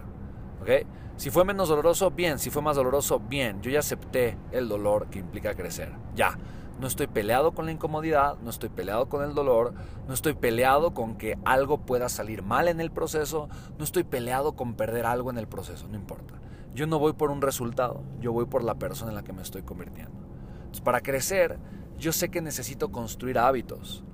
¿Ok? 0.61 0.87
Si 1.17 1.31
fue 1.31 1.45
menos 1.45 1.69
doloroso, 1.69 2.11
bien. 2.11 2.39
Si 2.39 2.51
fue 2.51 2.63
más 2.63 2.77
doloroso, 2.77 3.19
bien. 3.19 3.61
Yo 3.63 3.71
ya 3.71 3.81
acepté 3.81 4.37
el 4.53 4.69
dolor 4.69 5.09
que 5.09 5.19
implica 5.19 5.55
crecer. 5.55 5.93
Ya. 6.15 6.39
no 6.79 6.87
estoy 6.87 7.09
peleado 7.09 7.55
con 7.55 7.67
la 7.67 7.73
incomodidad, 7.73 8.37
no 8.41 8.51
estoy 8.51 8.69
peleado 8.69 9.09
con 9.09 9.25
el 9.25 9.35
dolor, 9.35 9.75
no 10.07 10.15
estoy 10.15 10.35
peleado 10.35 10.95
con 10.95 11.17
que 11.17 11.37
algo 11.45 11.79
pueda 11.79 12.09
salir 12.09 12.45
mal 12.45 12.69
en 12.69 12.81
el 12.81 12.93
proceso, 12.93 13.49
no 13.79 13.83
estoy 13.83 14.05
peleado 14.05 14.55
con 14.55 14.75
perder 14.75 15.05
algo 15.05 15.31
en 15.31 15.39
el 15.39 15.49
proceso, 15.49 15.89
no 15.89 15.97
importa. 15.97 16.35
Yo 16.79 16.87
no 16.87 17.01
voy 17.01 17.13
por 17.13 17.33
un 17.33 17.43
resultado, 17.43 18.05
yo 18.21 18.33
voy 18.33 18.47
por 18.47 18.63
la 18.63 18.77
persona 18.77 19.11
en 19.11 19.17
la 19.17 19.25
que 19.25 19.33
me 19.33 19.43
estoy 19.43 19.63
convirtiendo. 19.63 20.17
Entonces, 20.59 20.81
para 20.81 21.01
crecer, 21.01 21.59
yo 21.99 22.13
sé 22.13 22.29
que 22.29 22.41
necesito 22.41 22.93
construir 22.93 23.41
hábitos, 23.41 24.05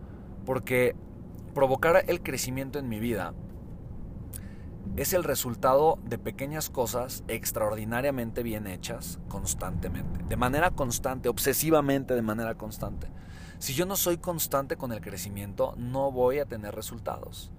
porque 0.47 0.97
provocar 1.53 2.05
el 2.09 2.23
crecimiento 2.23 2.79
en 2.79 2.89
mi 2.89 3.01
vida 3.01 3.35
es 4.97 5.13
el 5.13 5.25
resultado 5.25 5.99
de 6.07 6.17
pequeñas 6.17 6.71
cosas 6.71 7.23
extraordinariamente 7.29 8.43
bien 8.43 8.67
hechas 8.67 9.21
constantemente, 9.29 10.25
de 10.27 10.37
manera 10.39 10.71
constante, 10.71 11.29
obsesivamente 11.29 12.15
de 12.15 12.23
manera 12.23 12.55
constante. 12.55 13.09
Si 13.59 13.75
yo 13.75 13.85
no 13.85 13.95
soy 13.95 14.17
constante 14.17 14.79
con 14.79 14.91
el 14.91 15.03
crecimiento, 15.03 15.75
no 15.77 16.11
voy 16.11 16.39
a 16.39 16.47
tener 16.47 16.75
resultados. 16.75 17.53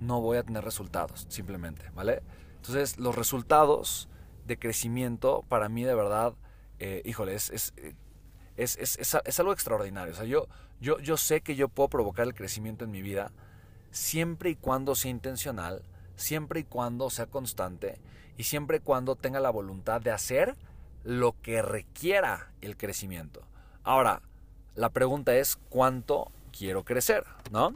No 0.00 0.20
voy 0.20 0.38
a 0.38 0.42
tener 0.42 0.64
resultados, 0.64 1.26
simplemente, 1.28 1.88
¿vale? 1.94 2.24
Entonces, 2.56 2.98
los 2.98 3.14
resultados 3.14 4.09
de 4.50 4.58
crecimiento 4.58 5.44
para 5.48 5.68
mí 5.68 5.84
de 5.84 5.94
verdad, 5.94 6.34
eh, 6.80 7.02
híjole, 7.04 7.34
es, 7.34 7.50
es, 7.50 7.72
es, 8.56 9.40
algo 9.40 9.52
extraordinario. 9.52 10.12
O 10.12 10.16
sea, 10.16 10.26
yo, 10.26 10.48
yo, 10.80 10.98
yo 10.98 11.16
sé 11.16 11.40
que 11.40 11.54
yo 11.54 11.68
puedo 11.68 11.88
provocar 11.88 12.26
el 12.26 12.34
crecimiento 12.34 12.84
en 12.84 12.90
mi 12.90 13.00
vida 13.00 13.30
siempre 13.92 14.50
y 14.50 14.56
cuando 14.56 14.96
sea 14.96 15.12
intencional, 15.12 15.82
siempre 16.16 16.60
y 16.60 16.64
cuando 16.64 17.10
sea 17.10 17.26
constante 17.26 18.00
y 18.36 18.42
siempre 18.42 18.78
y 18.78 18.80
cuando 18.80 19.14
tenga 19.14 19.38
la 19.38 19.50
voluntad 19.50 20.00
de 20.00 20.10
hacer 20.10 20.56
lo 21.04 21.40
que 21.40 21.62
requiera 21.62 22.50
el 22.60 22.76
crecimiento. 22.76 23.42
Ahora, 23.84 24.20
la 24.74 24.90
pregunta 24.90 25.36
es 25.36 25.58
cuánto 25.68 26.32
quiero 26.56 26.84
crecer, 26.84 27.24
¿no? 27.52 27.74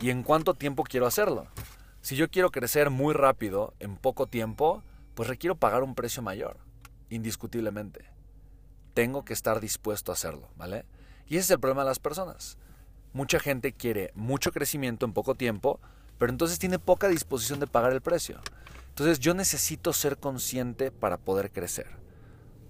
Y 0.00 0.08
en 0.08 0.22
cuánto 0.22 0.54
tiempo 0.54 0.84
quiero 0.84 1.06
hacerlo. 1.06 1.48
Si 2.00 2.16
yo 2.16 2.30
quiero 2.30 2.50
crecer 2.50 2.88
muy 2.88 3.12
rápido, 3.12 3.74
en 3.78 3.96
poco 3.96 4.26
tiempo, 4.26 4.82
pues 5.14 5.28
requiero 5.28 5.56
pagar 5.56 5.82
un 5.82 5.94
precio 5.94 6.22
mayor, 6.22 6.58
indiscutiblemente. 7.10 8.06
Tengo 8.94 9.24
que 9.24 9.32
estar 9.32 9.60
dispuesto 9.60 10.12
a 10.12 10.14
hacerlo, 10.14 10.48
¿vale? 10.56 10.84
Y 11.26 11.36
ese 11.36 11.44
es 11.44 11.50
el 11.52 11.60
problema 11.60 11.82
de 11.82 11.88
las 11.88 11.98
personas. 11.98 12.58
Mucha 13.12 13.38
gente 13.38 13.72
quiere 13.72 14.10
mucho 14.14 14.52
crecimiento 14.52 15.04
en 15.04 15.12
poco 15.12 15.34
tiempo, 15.34 15.80
pero 16.18 16.30
entonces 16.32 16.58
tiene 16.58 16.78
poca 16.78 17.08
disposición 17.08 17.60
de 17.60 17.66
pagar 17.66 17.92
el 17.92 18.00
precio. 18.00 18.40
Entonces 18.88 19.18
yo 19.18 19.34
necesito 19.34 19.92
ser 19.92 20.18
consciente 20.18 20.90
para 20.90 21.18
poder 21.18 21.50
crecer. 21.50 21.86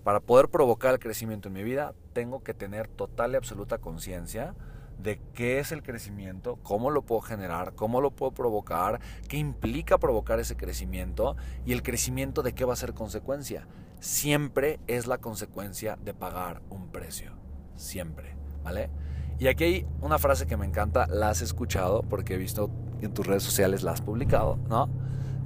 Para 0.05 0.21
poder 0.21 0.49
provocar 0.49 0.95
el 0.95 1.01
crecimiento 1.01 1.49
en 1.49 1.55
mi 1.55 1.63
vida, 1.63 1.95
tengo 2.13 2.43
que 2.43 2.55
tener 2.55 2.89
total 2.89 3.33
y 3.33 3.37
absoluta 3.37 3.79
conciencia 3.79 4.55
de 4.99 5.21
qué 5.35 5.59
es 5.59 5.73
el 5.73 5.83
crecimiento, 5.83 6.59
cómo 6.63 6.91
lo 6.91 7.03
puedo 7.03 7.21
generar, 7.21 7.75
cómo 7.75 8.01
lo 8.01 8.11
puedo 8.11 8.33
provocar, 8.33 9.01
qué 9.29 9.37
implica 9.37 9.99
provocar 9.99 10.41
ese 10.41 10.57
crecimiento 10.57 11.37
y 11.65 11.73
el 11.73 11.83
crecimiento 11.83 12.43
de 12.43 12.55
qué 12.55 12.65
va 12.65 12.73
a 12.73 12.77
ser 12.77 12.95
consecuencia. 12.95 13.67
Siempre 14.01 14.81
es 14.87 15.07
la 15.07 15.19
consecuencia 15.19 15.97
de 16.03 16.15
pagar 16.15 16.63
un 16.71 16.89
precio. 16.89 17.33
Siempre, 17.77 18.37
¿vale? 18.63 18.91
Y 19.39 19.49
aquí 19.49 19.65
hay 19.65 19.87
una 20.01 20.19
frase 20.19 20.47
que 20.47 20.57
me 20.57 20.67
encanta, 20.67 21.07
la 21.07 21.31
has 21.31 21.43
escuchado 21.43 22.03
porque 22.03 22.35
he 22.35 22.39
visto 22.39 22.71
en 23.01 23.13
tus 23.13 23.27
redes 23.27 23.43
sociales, 23.43 23.83
la 23.83 23.93
has 23.93 24.01
publicado, 24.01 24.57
¿no? 24.69 24.89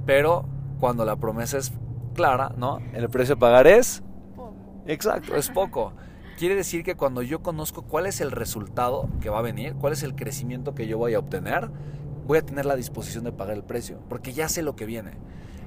Pero 0.05 0.47
cuando 0.79 1.03
la 1.05 1.15
promesa 1.15 1.57
es 1.57 1.71
clara, 2.13 2.53
¿no? 2.57 2.79
El 2.93 3.09
precio 3.09 3.35
a 3.35 3.39
pagar 3.39 3.67
es... 3.67 4.03
Exacto, 4.85 5.35
es 5.35 5.49
poco. 5.49 5.93
Quiere 6.37 6.53
decir 6.53 6.83
que 6.83 6.93
cuando 6.93 7.23
yo 7.23 7.41
conozco 7.41 7.81
cuál 7.81 8.05
es 8.05 8.21
el 8.21 8.29
resultado 8.29 9.09
que 9.21 9.31
va 9.31 9.39
a 9.39 9.41
venir, 9.41 9.73
cuál 9.73 9.93
es 9.93 10.03
el 10.03 10.13
crecimiento 10.13 10.75
que 10.75 10.85
yo 10.85 10.99
voy 10.99 11.15
a 11.15 11.19
obtener, 11.19 11.71
voy 12.27 12.37
a 12.37 12.45
tener 12.45 12.67
la 12.67 12.75
disposición 12.75 13.23
de 13.23 13.31
pagar 13.31 13.55
el 13.55 13.63
precio, 13.63 13.99
porque 14.07 14.33
ya 14.33 14.47
sé 14.47 14.61
lo 14.61 14.75
que 14.75 14.85
viene. 14.85 15.13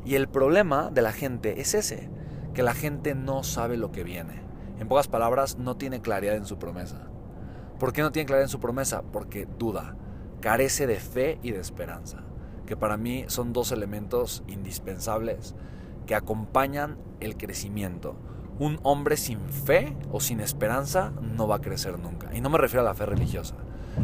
Y 0.05 0.15
el 0.15 0.29
problema 0.29 0.93
de 0.93 1.03
la 1.03 1.11
gente 1.11 1.61
es 1.61 1.75
ese, 1.75 2.09
que 2.55 2.63
la 2.63 2.73
gente 2.73 3.17
no 3.17 3.43
sabe 3.43 3.77
lo 3.77 3.91
que 3.91 4.05
viene. 4.05 4.43
En 4.79 4.87
pocas 4.87 5.09
palabras, 5.09 5.59
no 5.59 5.77
tiene 5.77 6.03
claridad 6.03 6.37
en 6.37 6.47
su 6.47 6.57
promesa. 6.57 7.09
¿Por 7.81 7.93
qué 7.93 8.03
no 8.03 8.13
tiene 8.13 8.27
claridad 8.27 8.45
en 8.45 8.51
su 8.51 8.61
promesa? 8.61 9.03
Porque 9.03 9.49
duda, 9.59 9.97
carece 10.41 10.87
de 10.87 11.01
fe 11.01 11.41
y 11.43 11.51
de 11.51 11.59
esperanza, 11.59 12.23
que 12.67 12.77
para 12.77 12.97
mí 12.97 13.25
son 13.27 13.53
dos 13.53 13.73
elementos 13.73 14.45
indispensables 14.47 15.57
que 16.07 16.15
acompañan 16.15 16.97
el 17.19 17.37
crecimiento. 17.37 18.15
Un 18.61 18.79
hombre 18.83 19.17
sin 19.17 19.41
fe 19.41 19.97
o 20.13 20.21
sin 20.21 20.39
esperanza 20.41 21.13
no 21.37 21.49
va 21.49 21.57
a 21.57 21.61
crecer 21.61 21.99
nunca. 21.99 22.33
Y 22.35 22.41
no 22.41 22.51
me 22.51 22.59
refiero 22.59 22.83
a 22.83 22.85
la 22.85 22.95
fe 22.95 23.07
religiosa, 23.07 23.57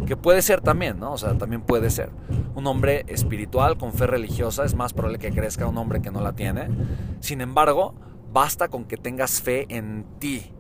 que 0.07 0.17
puede 0.17 0.41
ser 0.43 0.63
también, 0.63 0.99
¿no? 0.99 1.13
O 1.13 1.19
sea, 1.19 1.37
también 1.37 1.63
puede 1.63 1.91
ser. 1.91 2.11
Un 2.55 2.67
hombre 2.67 3.05
espiritual 3.07 3.77
con 3.77 3.93
fe 3.93 4.07
religiosa 4.07 4.65
es 4.65 4.75
más 4.75 4.95
probable 4.95 5.19
que 5.19 5.31
crezca 5.31 5.67
un 5.67 5.77
hombre 5.77 6.01
que 6.01 6.11
no 6.11 6.23
la 6.23 6.33
tiene. 6.33 6.69
Sin 7.21 7.43
embargo, 7.43 7.95
basta 8.33 8.69
con 8.69 8.87
que 8.87 8.97
tengas 8.97 9.43
fe 9.43 9.67
en 9.69 10.07
ti, 10.19 10.53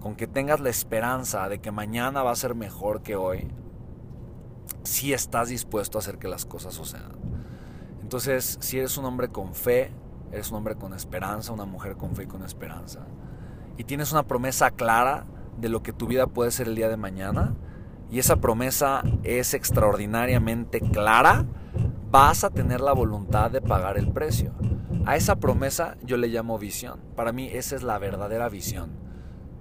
con 0.00 0.14
que 0.14 0.28
tengas 0.28 0.60
la 0.60 0.70
esperanza 0.70 1.48
de 1.48 1.58
que 1.58 1.72
mañana 1.72 2.22
va 2.22 2.30
a 2.30 2.36
ser 2.36 2.54
mejor 2.54 3.02
que 3.02 3.16
hoy, 3.16 3.48
si 4.84 5.12
estás 5.12 5.48
dispuesto 5.48 5.98
a 5.98 6.00
hacer 6.00 6.18
que 6.18 6.28
las 6.28 6.46
cosas 6.46 6.74
sucedan. 6.74 7.12
Entonces, 8.00 8.58
si 8.60 8.78
eres 8.78 8.96
un 8.96 9.04
hombre 9.04 9.28
con 9.28 9.54
fe, 9.54 9.90
eres 10.32 10.50
un 10.50 10.58
hombre 10.58 10.76
con 10.76 10.94
esperanza, 10.94 11.52
una 11.52 11.64
mujer 11.64 11.96
con 11.96 12.14
fe 12.14 12.24
y 12.24 12.26
con 12.26 12.42
esperanza, 12.42 13.06
y 13.76 13.84
tienes 13.84 14.12
una 14.12 14.24
promesa 14.24 14.70
clara 14.70 15.26
de 15.58 15.68
lo 15.68 15.82
que 15.82 15.92
tu 15.92 16.06
vida 16.06 16.26
puede 16.26 16.50
ser 16.50 16.68
el 16.68 16.74
día 16.74 16.88
de 16.88 16.96
mañana, 16.96 17.54
y 18.10 18.18
esa 18.18 18.36
promesa 18.36 19.02
es 19.22 19.54
extraordinariamente 19.54 20.80
clara, 20.80 21.44
vas 22.10 22.44
a 22.44 22.50
tener 22.50 22.80
la 22.80 22.92
voluntad 22.92 23.50
de 23.50 23.60
pagar 23.60 23.98
el 23.98 24.10
precio. 24.10 24.52
A 25.04 25.16
esa 25.16 25.36
promesa 25.36 25.96
yo 26.02 26.16
le 26.16 26.28
llamo 26.28 26.58
visión. 26.58 27.00
Para 27.14 27.32
mí 27.32 27.48
esa 27.52 27.76
es 27.76 27.82
la 27.82 27.98
verdadera 27.98 28.48
visión 28.48 29.08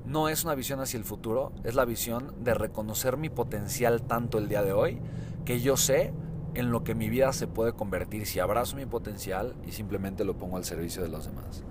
no 0.07 0.29
es 0.29 0.45
una 0.45 0.55
visión 0.55 0.79
hacia 0.79 0.97
el 0.97 1.03
futuro, 1.03 1.51
es 1.63 1.75
la 1.75 1.85
visión 1.85 2.33
de 2.39 2.53
reconocer 2.53 3.17
mi 3.17 3.29
potencial 3.29 4.01
tanto 4.03 4.37
el 4.37 4.47
día 4.47 4.63
de 4.63 4.71
hoy, 4.71 5.01
que 5.43 5.59
yo 5.59 5.75
sé 5.75 6.13
en 6.57 6.71
lo 6.71 6.83
que 6.83 6.95
mi 6.95 7.07
vida 7.07 7.33
se 7.33 7.45
puede 7.45 7.73
convertir 7.73 8.25
si 8.25 8.39
abrazo 8.39 8.77
mi 8.77 8.87
potencial 8.87 9.53
y 9.67 9.73
simplemente 9.73 10.25
lo 10.25 10.39
pongo 10.39 10.57
al 10.57 10.65
servicio 10.65 11.03
de 11.03 11.09
los 11.09 11.25
demás. 11.27 11.63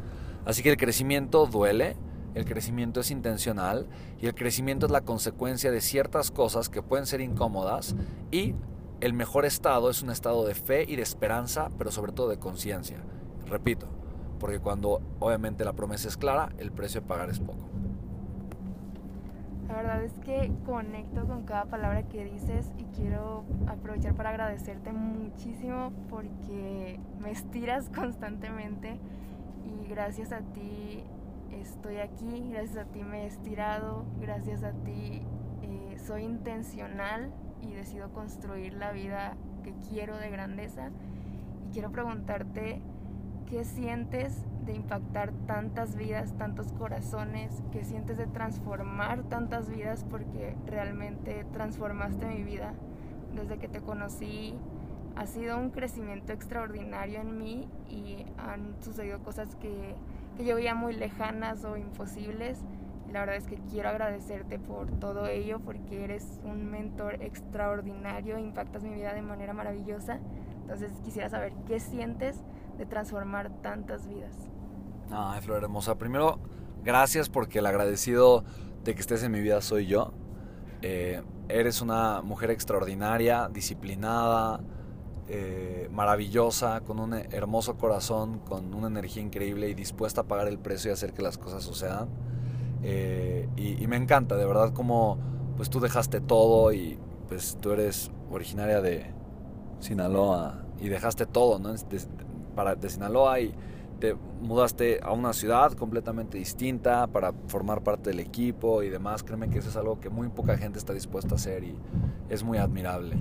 Así 0.45 0.63
que 0.63 0.71
el 0.71 0.77
crecimiento 0.77 1.47
duele, 1.47 1.97
el 2.35 2.45
crecimiento 2.45 3.01
es 3.01 3.11
intencional 3.11 3.89
y 4.21 4.27
el 4.27 4.35
crecimiento 4.37 4.87
es 4.87 4.93
la 4.93 5.01
consecuencia 5.01 5.73
de 5.73 5.81
ciertas 5.81 6.31
cosas 6.31 6.69
que 6.69 6.83
pueden 6.83 7.05
ser 7.05 7.21
incómodas 7.21 7.97
y 8.31 8.55
el 9.01 9.13
mejor 9.13 9.45
estado 9.45 9.91
es 9.91 10.03
un 10.03 10.11
estado 10.11 10.47
de 10.47 10.55
fe 10.55 10.85
y 10.87 10.95
de 10.95 11.03
esperanza, 11.03 11.69
pero 11.77 11.91
sobre 11.91 12.13
todo 12.13 12.29
de 12.29 12.39
conciencia. 12.39 12.99
Repito, 13.47 13.89
porque 14.39 14.61
cuando 14.61 15.03
obviamente 15.19 15.65
la 15.65 15.73
promesa 15.73 16.07
es 16.07 16.17
clara, 16.17 16.53
el 16.59 16.71
precio 16.71 17.01
de 17.01 17.09
pagar 17.09 17.29
es 17.29 17.41
poco. 17.41 17.69
La 19.69 19.75
verdad 19.75 20.03
es 20.05 20.13
que 20.21 20.53
conecto 20.65 21.27
con 21.27 21.45
cada 21.45 21.65
palabra 21.65 22.05
que 22.05 22.25
dices 22.25 22.71
y 22.79 22.85
quiero 22.97 23.45
aprovechar 23.67 24.15
para 24.15 24.31
agradecerte 24.31 24.93
muchísimo 24.93 25.93
porque 26.09 27.01
me 27.21 27.33
estiras 27.33 27.89
constantemente 27.95 28.99
y 29.65 29.89
gracias 29.89 30.33
a 30.33 30.41
ti 30.41 31.03
estoy 31.51 31.97
aquí, 31.99 32.49
gracias 32.51 32.77
a 32.77 32.85
ti 32.85 33.03
me 33.03 33.25
he 33.25 33.27
estirado, 33.27 34.05
gracias 34.21 34.63
a 34.63 34.73
ti 34.73 35.23
eh, 35.63 35.97
soy 35.99 36.23
intencional 36.23 37.33
y 37.61 37.73
decido 37.73 38.11
construir 38.13 38.75
la 38.75 38.93
vida 38.93 39.37
que 39.65 39.75
quiero 39.89 40.17
de 40.17 40.31
grandeza. 40.31 40.91
Y 41.67 41.73
quiero 41.73 41.91
preguntarte 41.91 42.81
qué 43.47 43.65
sientes 43.65 44.35
de 44.67 44.75
impactar 44.75 45.33
tantas 45.47 45.97
vidas, 45.97 46.33
tantos 46.37 46.73
corazones, 46.73 47.63
que 47.73 47.85
sientes 47.85 48.19
de 48.19 48.27
transformar 48.27 49.23
tantas 49.25 49.71
vidas 49.71 50.05
porque 50.11 50.57
realmente 50.67 51.47
transformaste 51.53 52.27
mi 52.27 52.43
vida. 52.43 52.75
Desde 53.35 53.59
que 53.59 53.69
te 53.69 53.81
conocí 53.81 54.55
ha 55.15 55.27
sido 55.27 55.59
un 55.59 55.71
crecimiento 55.71 56.33
extraordinario 56.33 57.21
en 57.21 57.39
mí 57.39 57.69
y 57.89 58.27
han 58.37 58.75
sucedido 58.83 59.21
cosas 59.21 59.55
que, 59.57 59.95
que 60.37 60.45
yo 60.45 60.57
veía 60.57 60.75
muy 60.75 60.95
lejanas 60.95 61.65
o 61.65 61.77
imposibles. 61.77 62.59
La 63.13 63.21
verdad 63.21 63.37
es 63.37 63.47
que 63.47 63.57
quiero 63.71 63.89
agradecerte 63.89 64.59
por 64.59 64.91
todo 64.99 65.29
ello 65.29 65.61
porque 65.61 66.05
eres 66.05 66.41
un 66.45 66.69
mentor 66.71 67.23
extraordinario, 67.23 68.39
impactas 68.39 68.83
mi 68.83 68.95
vida 68.95 69.15
de 69.15 69.23
manera 69.23 69.55
maravillosa. 69.55 70.19
Entonces 70.63 70.91
quisiera 71.05 71.29
saber 71.29 71.53
qué 71.67 71.79
sientes 71.79 72.43
de 72.79 72.87
transformar 72.87 73.51
tantas 73.63 74.07
vidas. 74.07 74.35
Ay, 75.11 75.41
Flor 75.41 75.63
Hermosa, 75.63 75.97
primero, 75.97 76.39
gracias 76.85 77.29
porque 77.29 77.61
el 77.61 77.67
agradecido 77.67 78.45
de 78.85 78.95
que 78.95 79.01
estés 79.01 79.23
en 79.23 79.33
mi 79.33 79.41
vida 79.41 79.61
soy 79.61 79.87
yo. 79.87 80.13
Eh, 80.83 81.23
eres 81.49 81.81
una 81.81 82.23
mujer 82.23 82.51
extraordinaria, 82.51 83.49
disciplinada, 83.53 84.61
eh, 85.29 85.89
maravillosa, 85.93 86.83
con 86.83 87.01
un 87.01 87.15
hermoso 87.15 87.77
corazón, 87.77 88.39
con 88.41 88.75
una 88.75 88.87
energía 88.87 89.23
increíble 89.23 89.69
y 89.69 89.75
dispuesta 89.75 90.23
a 90.23 90.25
pagar 90.25 90.47
el 90.49 90.59
precio 90.59 90.91
y 90.91 90.95
hacer 90.95 91.13
que 91.13 91.23
las 91.23 91.39
cosas 91.39 91.65
sucedan. 91.65 92.09
Eh, 92.83 93.49
y, 93.57 93.87
me 93.89 93.97
encanta, 93.97 94.37
de 94.37 94.47
verdad, 94.47 94.73
como 94.73 95.19
pues 95.57 95.71
tú 95.71 95.81
dejaste 95.81 96.21
todo 96.21 96.73
y 96.73 96.99
pues 97.29 97.59
tú 97.61 97.73
eres 97.73 98.13
originaria 98.31 98.81
de 98.81 99.13
Sinaloa 99.81 100.65
y 100.79 100.89
dejaste 100.89 101.27
todo, 101.27 101.59
¿no? 101.59 101.75
Para, 102.57 102.75
de 102.75 102.91
Sinaloa 102.91 103.39
y 103.39 103.55
te 104.01 104.15
mudaste 104.41 105.01
a 105.03 105.13
una 105.13 105.33
ciudad 105.33 105.73
completamente 105.73 106.39
distinta 106.39 107.07
para 107.07 107.33
formar 107.47 107.83
parte 107.83 108.11
del 108.11 108.21
equipo 108.21 108.83
y 108.83 108.89
demás. 108.89 109.23
Créeme 109.23 109.49
que 109.49 109.59
eso 109.59 109.69
es 109.69 109.77
algo 109.77 110.01
que 110.01 110.11
muy 110.11 110.29
poca 110.29 110.59
gente 110.59 110.79
está 110.79 110.93
dispuesta 110.93 111.35
a 111.35 111.37
hacer 111.37 111.65
y 111.65 111.77
es 112.29 112.43
muy 112.43 112.59
admirable. 112.59 113.17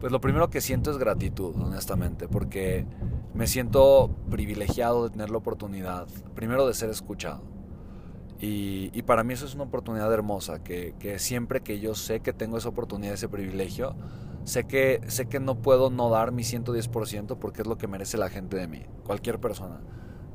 Pues 0.00 0.12
lo 0.12 0.20
primero 0.20 0.50
que 0.50 0.60
siento 0.60 0.90
es 0.90 0.98
gratitud, 0.98 1.54
honestamente, 1.56 2.26
porque 2.26 2.86
me 3.34 3.46
siento 3.46 4.10
privilegiado 4.30 5.04
de 5.04 5.10
tener 5.10 5.30
la 5.30 5.38
oportunidad, 5.38 6.08
primero 6.34 6.66
de 6.66 6.74
ser 6.74 6.90
escuchado. 6.90 7.42
Y, 8.40 8.90
y 8.94 9.02
para 9.02 9.22
mí 9.22 9.34
eso 9.34 9.44
es 9.44 9.54
una 9.54 9.64
oportunidad 9.64 10.12
hermosa, 10.12 10.62
que, 10.62 10.94
que, 10.98 11.18
siempre 11.18 11.60
que 11.60 11.78
yo 11.78 11.94
sé 11.94 12.20
que 12.20 12.32
tengo 12.32 12.56
esa 12.56 12.70
oportunidad, 12.70 13.12
ese 13.12 13.28
privilegio, 13.28 13.94
sé 14.44 14.64
que, 14.64 15.00
sé 15.08 15.26
que 15.26 15.40
no 15.40 15.56
puedo 15.56 15.90
no 15.90 16.10
dar 16.10 16.32
mi 16.32 16.42
110% 16.42 17.38
porque 17.38 17.62
es 17.62 17.68
lo 17.68 17.78
que 17.78 17.88
merece 17.88 18.18
la 18.18 18.28
gente 18.28 18.56
de 18.56 18.68
mí, 18.68 18.84
cualquier 19.04 19.40
persona. 19.40 19.80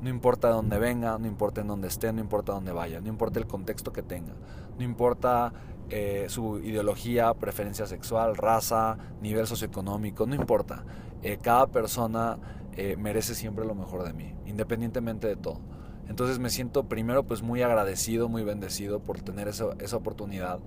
No 0.02 0.10
importa 0.10 0.50
de 0.50 0.54
dónde 0.54 0.78
venga, 0.78 1.18
no 1.18 1.28
importa 1.28 1.62
en 1.62 1.68
dónde 1.68 1.88
esté, 1.88 2.12
no 2.14 2.22
importa 2.22 2.54
dónde 2.54 2.72
vaya, 2.72 3.02
no 3.02 3.08
importa 3.08 3.40
el 3.40 3.48
contexto 3.48 3.92
que 3.92 4.04
tenga, 4.04 4.34
no 4.78 4.84
importa 4.84 5.54
eh, 5.90 6.26
su 6.30 6.60
ideología, 6.60 7.34
preferencia 7.34 7.86
sexual, 7.86 8.36
raza, 8.36 8.98
nivel 9.22 9.48
socioeconómico, 9.48 10.26
no 10.26 10.36
importa. 10.36 10.84
Eh, 11.22 11.38
cada 11.42 11.68
persona 11.68 12.38
eh, 12.74 12.96
merece 12.98 13.36
siempre 13.36 13.66
lo 13.66 13.76
mejor 13.76 14.04
de 14.04 14.14
mí, 14.14 14.34
independientemente 14.46 15.28
de 15.28 15.36
todo. 15.36 15.60
Entonces 16.08 16.40
me 16.40 16.50
siento 16.50 16.84
primero 16.84 17.24
pues 17.24 17.42
muy 17.42 17.62
agradecido, 17.62 18.30
muy 18.30 18.44
bendecido 18.44 19.00
por 19.00 19.22
tener 19.22 19.48
esa, 19.48 19.74
esa 19.80 19.98
oportunidad. 19.98 20.60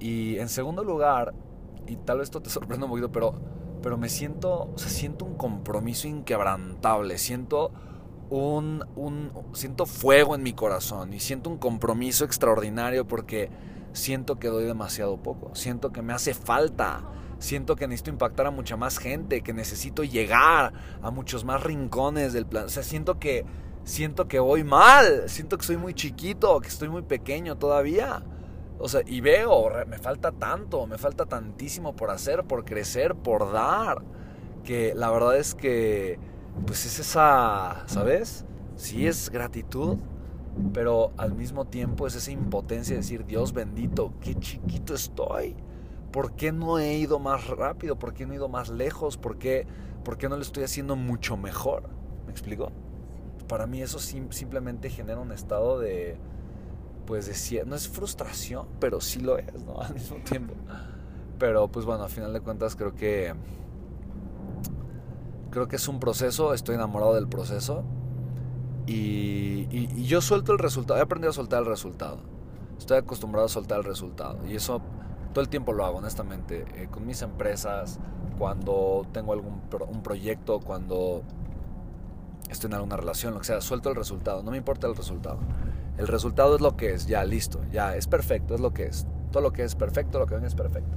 Y 0.00 0.38
en 0.38 0.48
segundo 0.48 0.84
lugar, 0.84 1.34
y 1.86 1.96
tal 1.96 2.18
vez 2.18 2.26
esto 2.26 2.40
te 2.42 2.50
sorprenda 2.50 2.86
un 2.86 2.90
poquito, 2.90 3.12
pero, 3.12 3.34
pero 3.82 3.96
me 3.96 4.08
siento, 4.08 4.70
o 4.74 4.78
sea, 4.78 4.90
siento 4.90 5.24
un 5.24 5.34
compromiso 5.34 6.08
inquebrantable, 6.08 7.18
siento 7.18 7.72
un, 8.30 8.84
un, 8.96 9.30
siento 9.52 9.86
fuego 9.86 10.34
en 10.34 10.42
mi 10.42 10.52
corazón 10.52 11.12
y 11.12 11.20
siento 11.20 11.50
un 11.50 11.58
compromiso 11.58 12.24
extraordinario 12.24 13.06
porque 13.06 13.50
siento 13.92 14.38
que 14.38 14.48
doy 14.48 14.64
demasiado 14.64 15.22
poco, 15.22 15.54
siento 15.54 15.92
que 15.92 16.00
me 16.02 16.12
hace 16.12 16.32
falta, 16.32 17.04
siento 17.38 17.76
que 17.76 17.86
necesito 17.86 18.10
impactar 18.10 18.46
a 18.46 18.50
mucha 18.50 18.76
más 18.76 18.98
gente, 18.98 19.42
que 19.42 19.52
necesito 19.52 20.02
llegar 20.04 20.72
a 21.02 21.10
muchos 21.10 21.44
más 21.44 21.62
rincones 21.62 22.32
del 22.32 22.46
plan, 22.46 22.66
o 22.66 22.68
sea, 22.70 22.82
siento 22.82 23.18
que 23.18 23.44
siento 23.84 24.28
que 24.28 24.38
voy 24.38 24.64
mal, 24.64 25.28
siento 25.28 25.58
que 25.58 25.64
soy 25.64 25.76
muy 25.76 25.94
chiquito, 25.94 26.60
que 26.60 26.68
estoy 26.68 26.88
muy 26.88 27.02
pequeño 27.02 27.58
todavía. 27.58 28.22
O 28.84 28.88
sea, 28.88 29.02
y 29.06 29.20
veo, 29.20 29.70
me 29.86 29.96
falta 29.96 30.32
tanto, 30.32 30.88
me 30.88 30.98
falta 30.98 31.24
tantísimo 31.24 31.94
por 31.94 32.10
hacer, 32.10 32.42
por 32.42 32.64
crecer, 32.64 33.14
por 33.14 33.52
dar, 33.52 34.02
que 34.64 34.92
la 34.96 35.08
verdad 35.08 35.36
es 35.36 35.54
que 35.54 36.18
pues 36.66 36.84
es 36.84 36.98
esa, 36.98 37.84
¿sabes? 37.86 38.44
Sí 38.74 39.06
es 39.06 39.30
gratitud, 39.30 39.98
pero 40.74 41.12
al 41.16 41.32
mismo 41.32 41.64
tiempo 41.64 42.08
es 42.08 42.16
esa 42.16 42.32
impotencia 42.32 42.96
de 42.96 43.02
decir, 43.02 43.24
Dios 43.24 43.52
bendito, 43.52 44.14
qué 44.20 44.34
chiquito 44.34 44.94
estoy. 44.94 45.54
¿Por 46.10 46.32
qué 46.32 46.50
no 46.50 46.80
he 46.80 46.94
ido 46.98 47.20
más 47.20 47.46
rápido? 47.46 48.00
¿Por 48.00 48.14
qué 48.14 48.26
no 48.26 48.32
he 48.32 48.36
ido 48.36 48.48
más 48.48 48.68
lejos? 48.68 49.16
¿Por 49.16 49.38
qué, 49.38 49.64
por 50.02 50.18
qué 50.18 50.28
no 50.28 50.34
lo 50.34 50.42
estoy 50.42 50.64
haciendo 50.64 50.96
mucho 50.96 51.36
mejor? 51.36 51.84
¿Me 52.26 52.32
explico? 52.32 52.72
Para 53.46 53.68
mí 53.68 53.80
eso 53.80 54.00
simplemente 54.00 54.90
genera 54.90 55.20
un 55.20 55.30
estado 55.30 55.78
de, 55.78 56.16
pues 57.06 57.26
de, 57.26 57.64
no 57.64 57.76
es 57.76 57.88
frustración, 57.88 58.66
pero 58.80 59.00
sí 59.00 59.20
lo 59.20 59.38
es, 59.38 59.52
¿no? 59.64 59.80
Al 59.82 59.94
mismo 59.94 60.16
tiempo. 60.18 60.54
Pero 61.38 61.68
pues 61.68 61.84
bueno, 61.84 62.04
a 62.04 62.08
final 62.08 62.32
de 62.32 62.40
cuentas 62.40 62.76
creo 62.76 62.94
que 62.94 63.34
Creo 65.52 65.68
que 65.68 65.76
es 65.76 65.86
un 65.86 66.00
proceso, 66.00 66.54
estoy 66.54 66.76
enamorado 66.76 67.14
del 67.14 67.28
proceso. 67.28 67.84
Y, 68.86 69.66
yo 70.06 70.22
suelto 70.22 70.52
el 70.52 70.58
resultado, 70.58 70.98
he 70.98 71.02
aprendido 71.02 71.30
a 71.30 71.34
soltar 71.34 71.60
el 71.60 71.66
resultado. 71.66 72.20
Estoy 72.78 72.96
acostumbrado 72.96 73.46
a 73.46 73.48
soltar 73.50 73.78
el 73.78 73.84
resultado. 73.84 74.38
Y 74.48 74.56
eso 74.56 74.80
todo 75.34 75.42
el 75.42 75.50
tiempo 75.50 75.74
lo 75.74 75.84
hago, 75.84 75.98
honestamente. 75.98 76.64
Eh, 76.74 76.88
con 76.90 77.06
mis 77.06 77.20
empresas, 77.20 78.00
cuando 78.38 79.06
tengo 79.12 79.34
algún 79.34 79.60
un 79.88 80.02
proyecto, 80.02 80.58
cuando 80.58 81.22
estoy 82.48 82.68
en 82.68 82.74
alguna 82.74 82.96
relación, 82.96 83.34
lo 83.34 83.40
que 83.40 83.46
sea, 83.46 83.60
suelto 83.60 83.90
el 83.90 83.96
resultado. 83.96 84.42
No 84.42 84.52
me 84.52 84.56
importa 84.56 84.86
el 84.86 84.96
resultado. 84.96 85.38
El 85.98 86.08
resultado 86.08 86.56
es 86.56 86.60
lo 86.60 86.76
que 86.76 86.94
es, 86.94 87.06
ya, 87.06 87.24
listo, 87.24 87.60
ya, 87.70 87.96
es 87.96 88.06
perfecto, 88.06 88.54
es 88.54 88.60
lo 88.60 88.72
que 88.72 88.84
es. 88.84 89.06
Todo 89.30 89.42
lo 89.42 89.52
que 89.52 89.64
es 89.64 89.74
perfecto, 89.74 90.18
lo 90.18 90.26
que 90.26 90.34
ven 90.34 90.44
es 90.44 90.54
perfecto. 90.54 90.96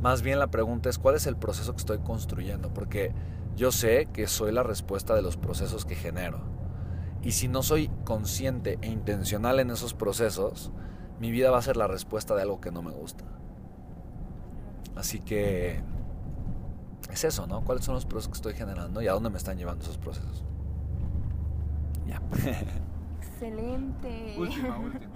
Más 0.00 0.22
bien 0.22 0.38
la 0.38 0.48
pregunta 0.48 0.88
es 0.88 0.98
cuál 0.98 1.14
es 1.14 1.26
el 1.26 1.36
proceso 1.36 1.72
que 1.72 1.78
estoy 1.78 1.98
construyendo, 1.98 2.72
porque 2.72 3.12
yo 3.56 3.72
sé 3.72 4.08
que 4.12 4.26
soy 4.26 4.52
la 4.52 4.62
respuesta 4.62 5.14
de 5.14 5.22
los 5.22 5.36
procesos 5.36 5.84
que 5.84 5.94
genero. 5.94 6.40
Y 7.22 7.32
si 7.32 7.46
no 7.48 7.62
soy 7.62 7.88
consciente 8.04 8.78
e 8.80 8.88
intencional 8.88 9.60
en 9.60 9.70
esos 9.70 9.94
procesos, 9.94 10.72
mi 11.20 11.30
vida 11.30 11.50
va 11.50 11.58
a 11.58 11.62
ser 11.62 11.76
la 11.76 11.86
respuesta 11.86 12.34
de 12.34 12.42
algo 12.42 12.60
que 12.60 12.72
no 12.72 12.82
me 12.82 12.90
gusta. 12.90 13.24
Así 14.96 15.20
que 15.20 15.80
es 17.12 17.24
eso, 17.24 17.46
¿no? 17.46 17.64
¿Cuáles 17.64 17.84
son 17.84 17.94
los 17.94 18.06
procesos 18.06 18.32
que 18.32 18.36
estoy 18.36 18.54
generando 18.54 19.02
y 19.02 19.08
a 19.08 19.12
dónde 19.12 19.30
me 19.30 19.38
están 19.38 19.56
llevando 19.56 19.84
esos 19.84 19.98
procesos? 19.98 20.44
Ya. 22.06 22.20
Excelente. 23.42 24.36
Última, 24.38 24.78
última. 24.84 25.12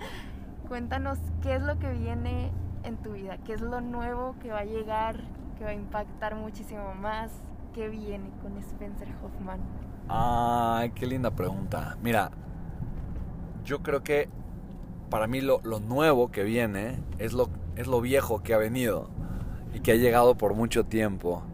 Cuéntanos 0.69 1.19
qué 1.43 1.55
es 1.55 1.63
lo 1.63 1.79
que 1.79 1.93
viene 1.93 2.51
en 2.83 2.97
tu 2.97 3.13
vida, 3.13 3.39
qué 3.39 3.53
es 3.53 3.61
lo 3.61 3.81
nuevo 3.81 4.35
que 4.43 4.51
va 4.51 4.61
a 4.61 4.65
llegar, 4.65 5.21
que 5.57 5.65
va 5.65 5.71
a 5.71 5.75
impactar 5.75 6.35
muchísimo 6.35 6.95
más, 6.95 7.31
qué 7.73 7.89
viene 7.89 8.31
con 8.43 8.57
Spencer 8.59 9.09
Hoffman? 9.23 9.61
Ay, 10.09 10.91
qué 10.91 11.07
linda 11.07 11.31
pregunta. 11.31 11.97
Mira, 12.03 12.33
yo 13.65 13.83
creo 13.85 14.03
que 14.03 14.29
para 15.09 15.29
mí 15.29 15.41
lo, 15.41 15.61
nuevo 15.81 16.33
que 16.33 16.43
viene 16.43 16.99
es 17.19 17.33
lo, 17.33 17.49
es 17.77 17.87
lo 17.87 18.01
viejo 18.01 18.43
que 18.43 18.55
ha 18.55 18.59
venido 18.59 19.09
y 19.73 19.81
que 19.81 19.93
ha 19.93 19.97
llegado 19.97 20.37
por 20.37 20.55
mucho 20.55 20.85
tiempo, 20.85 21.45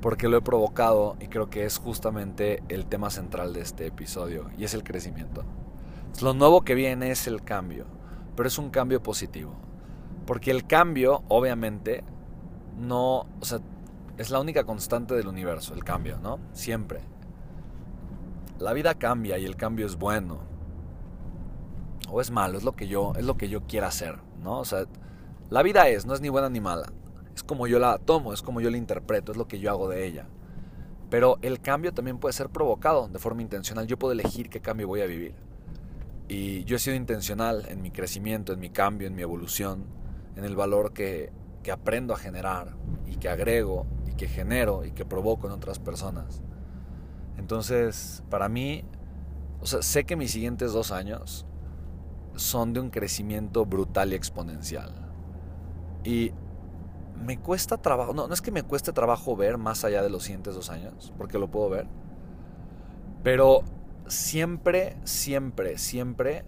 porque 0.00 0.28
lo 0.28 0.36
he 0.36 0.42
provocado 0.42 1.16
y 1.18 1.26
creo 1.26 1.50
que 1.50 1.64
es 1.64 1.78
justamente 1.78 2.62
el 2.68 2.86
tema 2.86 3.10
central 3.10 3.52
de 3.52 3.62
este 3.62 3.86
episodio 3.88 4.48
y 4.56 4.62
es 4.62 4.74
el 4.74 4.84
crecimiento. 4.84 5.44
Lo 6.22 6.34
nuevo 6.34 6.62
que 6.62 6.74
viene 6.74 7.10
es 7.10 7.26
el 7.26 7.42
cambio, 7.42 7.86
pero 8.36 8.46
es 8.46 8.58
un 8.58 8.70
cambio 8.70 9.02
positivo, 9.02 9.54
porque 10.26 10.50
el 10.50 10.66
cambio 10.66 11.22
obviamente 11.28 12.04
no, 12.76 13.20
o 13.40 13.44
sea, 13.44 13.60
es 14.18 14.30
la 14.30 14.38
única 14.38 14.64
constante 14.64 15.14
del 15.14 15.28
universo, 15.28 15.72
el 15.72 15.82
cambio, 15.82 16.18
¿no? 16.18 16.38
Siempre. 16.52 17.00
La 18.58 18.74
vida 18.74 18.94
cambia 18.94 19.38
y 19.38 19.46
el 19.46 19.56
cambio 19.56 19.86
es 19.86 19.96
bueno. 19.96 20.40
O 22.10 22.20
es 22.20 22.30
malo, 22.30 22.58
es 22.58 22.64
lo 22.64 22.76
que 22.76 22.86
yo, 22.86 23.14
es 23.16 23.24
lo 23.24 23.38
que 23.38 23.48
yo 23.48 23.62
quiera 23.62 23.86
hacer, 23.86 24.18
¿no? 24.42 24.58
O 24.58 24.64
sea, 24.66 24.84
la 25.48 25.62
vida 25.62 25.88
es, 25.88 26.04
no 26.04 26.12
es 26.12 26.20
ni 26.20 26.28
buena 26.28 26.50
ni 26.50 26.60
mala. 26.60 26.92
Es 27.34 27.42
como 27.42 27.66
yo 27.66 27.78
la 27.78 27.96
tomo, 27.96 28.34
es 28.34 28.42
como 28.42 28.60
yo 28.60 28.70
la 28.70 28.76
interpreto, 28.76 29.32
es 29.32 29.38
lo 29.38 29.48
que 29.48 29.58
yo 29.58 29.70
hago 29.70 29.88
de 29.88 30.04
ella. 30.06 30.26
Pero 31.08 31.38
el 31.42 31.60
cambio 31.60 31.94
también 31.94 32.18
puede 32.18 32.34
ser 32.34 32.50
provocado 32.50 33.08
de 33.08 33.18
forma 33.18 33.42
intencional. 33.42 33.86
Yo 33.86 33.98
puedo 33.98 34.12
elegir 34.12 34.50
qué 34.50 34.60
cambio 34.60 34.86
voy 34.86 35.00
a 35.00 35.06
vivir. 35.06 35.34
Y 36.30 36.64
yo 36.64 36.76
he 36.76 36.78
sido 36.78 36.96
intencional 36.96 37.66
en 37.68 37.82
mi 37.82 37.90
crecimiento, 37.90 38.52
en 38.52 38.60
mi 38.60 38.70
cambio, 38.70 39.08
en 39.08 39.14
mi 39.14 39.22
evolución, 39.22 39.84
en 40.36 40.44
el 40.44 40.56
valor 40.56 40.92
que, 40.92 41.32
que 41.62 41.72
aprendo 41.72 42.14
a 42.14 42.16
generar 42.16 42.76
y 43.06 43.16
que 43.16 43.28
agrego 43.28 43.86
que 44.20 44.28
genero 44.28 44.84
y 44.84 44.92
que 44.92 45.06
provoco 45.06 45.46
en 45.46 45.54
otras 45.54 45.78
personas. 45.78 46.42
Entonces, 47.38 48.22
para 48.28 48.50
mí, 48.50 48.84
o 49.62 49.66
sea, 49.66 49.80
sé 49.80 50.04
que 50.04 50.14
mis 50.14 50.30
siguientes 50.30 50.74
dos 50.74 50.92
años 50.92 51.46
son 52.34 52.74
de 52.74 52.80
un 52.80 52.90
crecimiento 52.90 53.64
brutal 53.64 54.12
y 54.12 54.16
exponencial. 54.16 54.92
Y 56.04 56.32
me 57.24 57.38
cuesta 57.38 57.78
trabajo, 57.78 58.12
no, 58.12 58.28
no 58.28 58.34
es 58.34 58.42
que 58.42 58.50
me 58.50 58.62
cueste 58.62 58.92
trabajo 58.92 59.34
ver 59.36 59.56
más 59.56 59.86
allá 59.86 60.02
de 60.02 60.10
los 60.10 60.24
siguientes 60.24 60.54
dos 60.54 60.68
años, 60.68 61.14
porque 61.16 61.38
lo 61.38 61.50
puedo 61.50 61.70
ver, 61.70 61.86
pero 63.22 63.62
siempre, 64.10 64.96
siempre, 65.04 65.78
siempre 65.78 66.44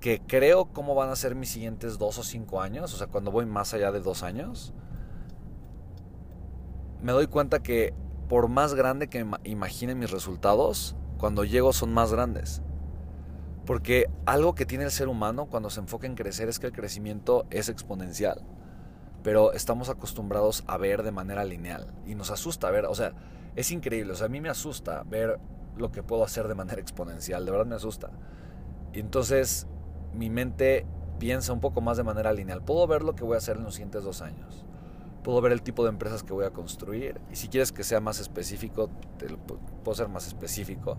que 0.00 0.20
creo 0.26 0.66
cómo 0.72 0.94
van 0.94 1.10
a 1.10 1.16
ser 1.16 1.34
mis 1.34 1.48
siguientes 1.50 1.98
dos 1.98 2.18
o 2.18 2.22
cinco 2.22 2.60
años, 2.60 2.92
o 2.94 2.96
sea, 2.96 3.06
cuando 3.06 3.30
voy 3.30 3.46
más 3.46 3.74
allá 3.74 3.92
de 3.92 4.00
dos 4.00 4.22
años, 4.22 4.72
me 7.02 7.12
doy 7.12 7.26
cuenta 7.26 7.62
que 7.62 7.94
por 8.28 8.48
más 8.48 8.74
grande 8.74 9.08
que 9.08 9.24
imagine 9.44 9.94
mis 9.94 10.10
resultados, 10.10 10.96
cuando 11.18 11.44
llego 11.44 11.72
son 11.72 11.92
más 11.92 12.12
grandes. 12.12 12.62
Porque 13.64 14.06
algo 14.26 14.54
que 14.54 14.66
tiene 14.66 14.84
el 14.84 14.90
ser 14.90 15.08
humano 15.08 15.46
cuando 15.46 15.70
se 15.70 15.80
enfoca 15.80 16.06
en 16.06 16.14
crecer 16.14 16.48
es 16.48 16.58
que 16.58 16.66
el 16.66 16.72
crecimiento 16.72 17.46
es 17.50 17.68
exponencial. 17.68 18.42
Pero 19.22 19.52
estamos 19.52 19.88
acostumbrados 19.88 20.62
a 20.68 20.76
ver 20.76 21.02
de 21.02 21.10
manera 21.10 21.44
lineal. 21.44 21.92
Y 22.06 22.14
nos 22.14 22.30
asusta 22.30 22.70
ver, 22.70 22.86
o 22.86 22.94
sea, 22.94 23.12
es 23.56 23.72
increíble. 23.72 24.12
O 24.12 24.16
sea, 24.16 24.26
a 24.26 24.28
mí 24.28 24.40
me 24.40 24.48
asusta 24.48 25.02
ver 25.04 25.40
lo 25.76 25.92
que 25.92 26.02
puedo 26.02 26.24
hacer 26.24 26.48
de 26.48 26.54
manera 26.54 26.80
exponencial. 26.80 27.44
De 27.44 27.50
verdad 27.50 27.66
me 27.66 27.74
asusta. 27.74 28.10
Y 28.92 29.00
entonces 29.00 29.66
mi 30.14 30.30
mente 30.30 30.86
piensa 31.18 31.52
un 31.52 31.60
poco 31.60 31.80
más 31.80 31.96
de 31.96 32.02
manera 32.02 32.32
lineal. 32.32 32.62
Puedo 32.62 32.86
ver 32.86 33.02
lo 33.02 33.14
que 33.14 33.24
voy 33.24 33.34
a 33.34 33.38
hacer 33.38 33.56
en 33.56 33.64
los 33.64 33.74
siguientes 33.74 34.04
dos 34.04 34.22
años. 34.22 34.64
Puedo 35.22 35.40
ver 35.40 35.52
el 35.52 35.62
tipo 35.62 35.82
de 35.82 35.90
empresas 35.90 36.22
que 36.22 36.32
voy 36.32 36.44
a 36.44 36.50
construir. 36.50 37.20
Y 37.30 37.36
si 37.36 37.48
quieres 37.48 37.72
que 37.72 37.82
sea 37.82 38.00
más 38.00 38.20
específico, 38.20 38.90
te 39.18 39.26
puedo 39.84 39.94
ser 39.94 40.08
más 40.08 40.26
específico. 40.26 40.98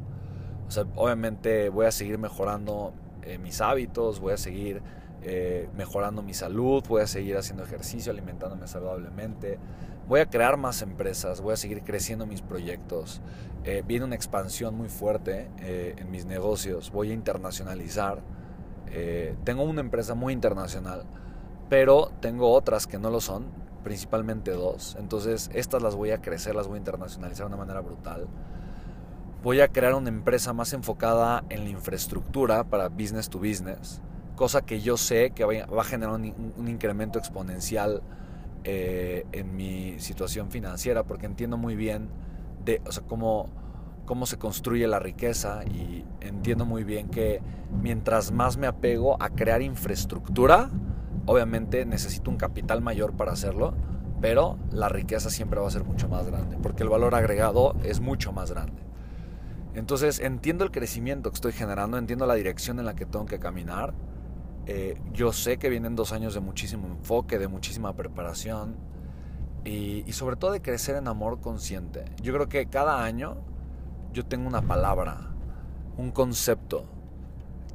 O 0.68 0.72
sea, 0.72 0.86
obviamente 0.96 1.70
voy 1.70 1.86
a 1.86 1.92
seguir 1.92 2.18
mejorando 2.18 2.94
eh, 3.24 3.38
mis 3.38 3.62
hábitos, 3.62 4.20
voy 4.20 4.34
a 4.34 4.38
seguir 4.38 4.82
eh, 5.30 5.68
mejorando 5.76 6.24
mi 6.24 6.34
salud, 6.34 6.84
voy 6.88 7.02
a 7.02 7.08
seguir 7.08 7.36
haciendo 7.36 7.64
ejercicio, 7.64 8.12
alimentándome 8.12 8.66
saludablemente, 8.66 9.60
voy 10.08 10.22
a 10.22 10.26
crear 10.28 10.56
más 10.56 10.82
empresas, 10.82 11.42
voy 11.42 11.54
a 11.54 11.58
seguir 11.58 11.84
creciendo 11.84 12.26
mis 12.26 12.42
proyectos. 12.42 13.22
Eh, 13.66 13.84
viene 13.86 14.06
una 14.06 14.16
expansión 14.16 14.76
muy 14.76 14.88
fuerte 14.88 15.50
en 15.60 16.10
mis 16.10 16.26
negocios, 16.26 16.92
voy 16.92 17.12
a 17.12 17.14
internacionalizar. 17.14 18.22
tengo 19.44 19.64
una 19.64 19.82
empresa 19.82 20.16
muy 20.16 20.32
internacional, 20.32 21.04
pero 21.70 22.10
tengo 22.22 22.50
otras 22.52 22.88
que 22.88 22.98
no 22.98 23.10
lo 23.10 23.20
son, 23.20 23.48
principalmente 23.84 24.52
dos. 24.52 24.96
Entonces 24.98 25.50
estas 25.54 25.82
las 25.82 25.96
voy 25.96 26.12
a 26.12 26.22
crecer, 26.22 26.56
las 26.56 26.68
voy 26.68 26.76
a 26.76 26.80
internacionalizar 26.80 27.48
de 27.48 27.54
una 27.54 27.58
manera 27.58 27.82
brutal 27.82 28.28
voy 29.44 29.62
a 29.62 29.68
crear 29.68 29.94
una 29.94 30.10
empresa 30.10 30.52
más 30.52 30.74
enfocada 30.74 31.44
en 31.50 31.64
la 31.64 31.70
infraestructura 31.70 32.64
para 32.64 32.90
business 32.90 33.30
to 33.30 33.40
business, 33.40 34.02
cosa 34.38 34.62
que 34.62 34.80
yo 34.80 34.96
sé 34.96 35.32
que 35.32 35.44
va 35.44 35.82
a 35.82 35.84
generar 35.84 36.16
un, 36.16 36.26
incremento 36.70 37.20
exponencial 37.20 38.02
eh, 38.64 39.26
en 39.34 39.54
mi 39.58 40.00
situación 40.00 40.50
financiera, 40.50 41.04
porque 41.04 41.26
entiendo 41.26 41.58
muy 41.58 41.76
bien 41.76 42.08
de, 42.64 42.82
cómo, 43.08 43.50
cómo 44.06 44.26
se 44.26 44.38
construye 44.38 44.88
la 44.88 45.00
riqueza 45.00 45.66
y 45.66 46.06
entiendo 46.22 46.66
muy 46.66 46.86
bien 46.86 47.10
que 47.10 47.42
mientras 47.82 48.32
más 48.32 48.56
me 48.56 48.68
apego 48.68 49.22
a 49.22 49.32
crear 49.32 49.62
infraestructura, 49.62 50.70
obviamente 51.26 51.86
necesito 51.86 52.32
un 52.32 52.38
capital 52.38 52.82
mayor 52.82 53.14
para 53.14 53.34
hacerlo, 53.34 53.74
pero 54.22 54.58
la 54.72 54.88
riqueza 54.88 55.30
siempre 55.30 55.60
va 55.60 55.68
a 55.68 55.72
ser 55.72 55.84
mucho 55.84 56.08
más 56.08 56.28
grande, 56.28 56.58
porque 56.62 56.84
el 56.84 56.90
valor 56.90 57.16
agregado 57.16 57.76
es 57.84 58.00
mucho 58.00 58.32
más 58.32 58.52
grande. 58.52 58.88
Entonces 59.74 60.20
entiendo 60.20 60.64
el 60.64 60.72
crecimiento 60.72 61.30
que 61.30 61.36
estoy 61.36 61.54
generando, 61.54 61.98
entiendo 61.98 62.26
la 62.26 62.34
dirección 62.36 62.80
en 62.80 62.86
la 62.86 62.96
que 62.96 63.06
tengo 63.06 63.26
que 63.26 63.40
caminar. 63.40 63.94
Eh, 64.70 65.00
yo 65.14 65.32
sé 65.32 65.58
que 65.58 65.70
vienen 65.70 65.96
dos 65.96 66.12
años 66.12 66.34
de 66.34 66.42
muchísimo 66.42 66.88
enfoque, 66.88 67.40
de 67.40 67.48
muchísima 67.48 67.94
preparación 67.94 68.76
y, 69.64 70.04
sobre 70.12 70.36
todo 70.36 70.52
de 70.52 70.62
crecer 70.62 70.98
en 70.98 71.08
amor 71.08 71.40
consciente. 71.40 72.04
Yo 72.22 72.34
creo 72.34 72.50
que 72.50 72.68
cada 72.68 73.04
año 73.04 73.38
yo 74.12 74.26
tengo 74.26 74.46
una 74.46 74.62
palabra, 74.62 75.32
un 75.98 76.12
concepto 76.12 76.86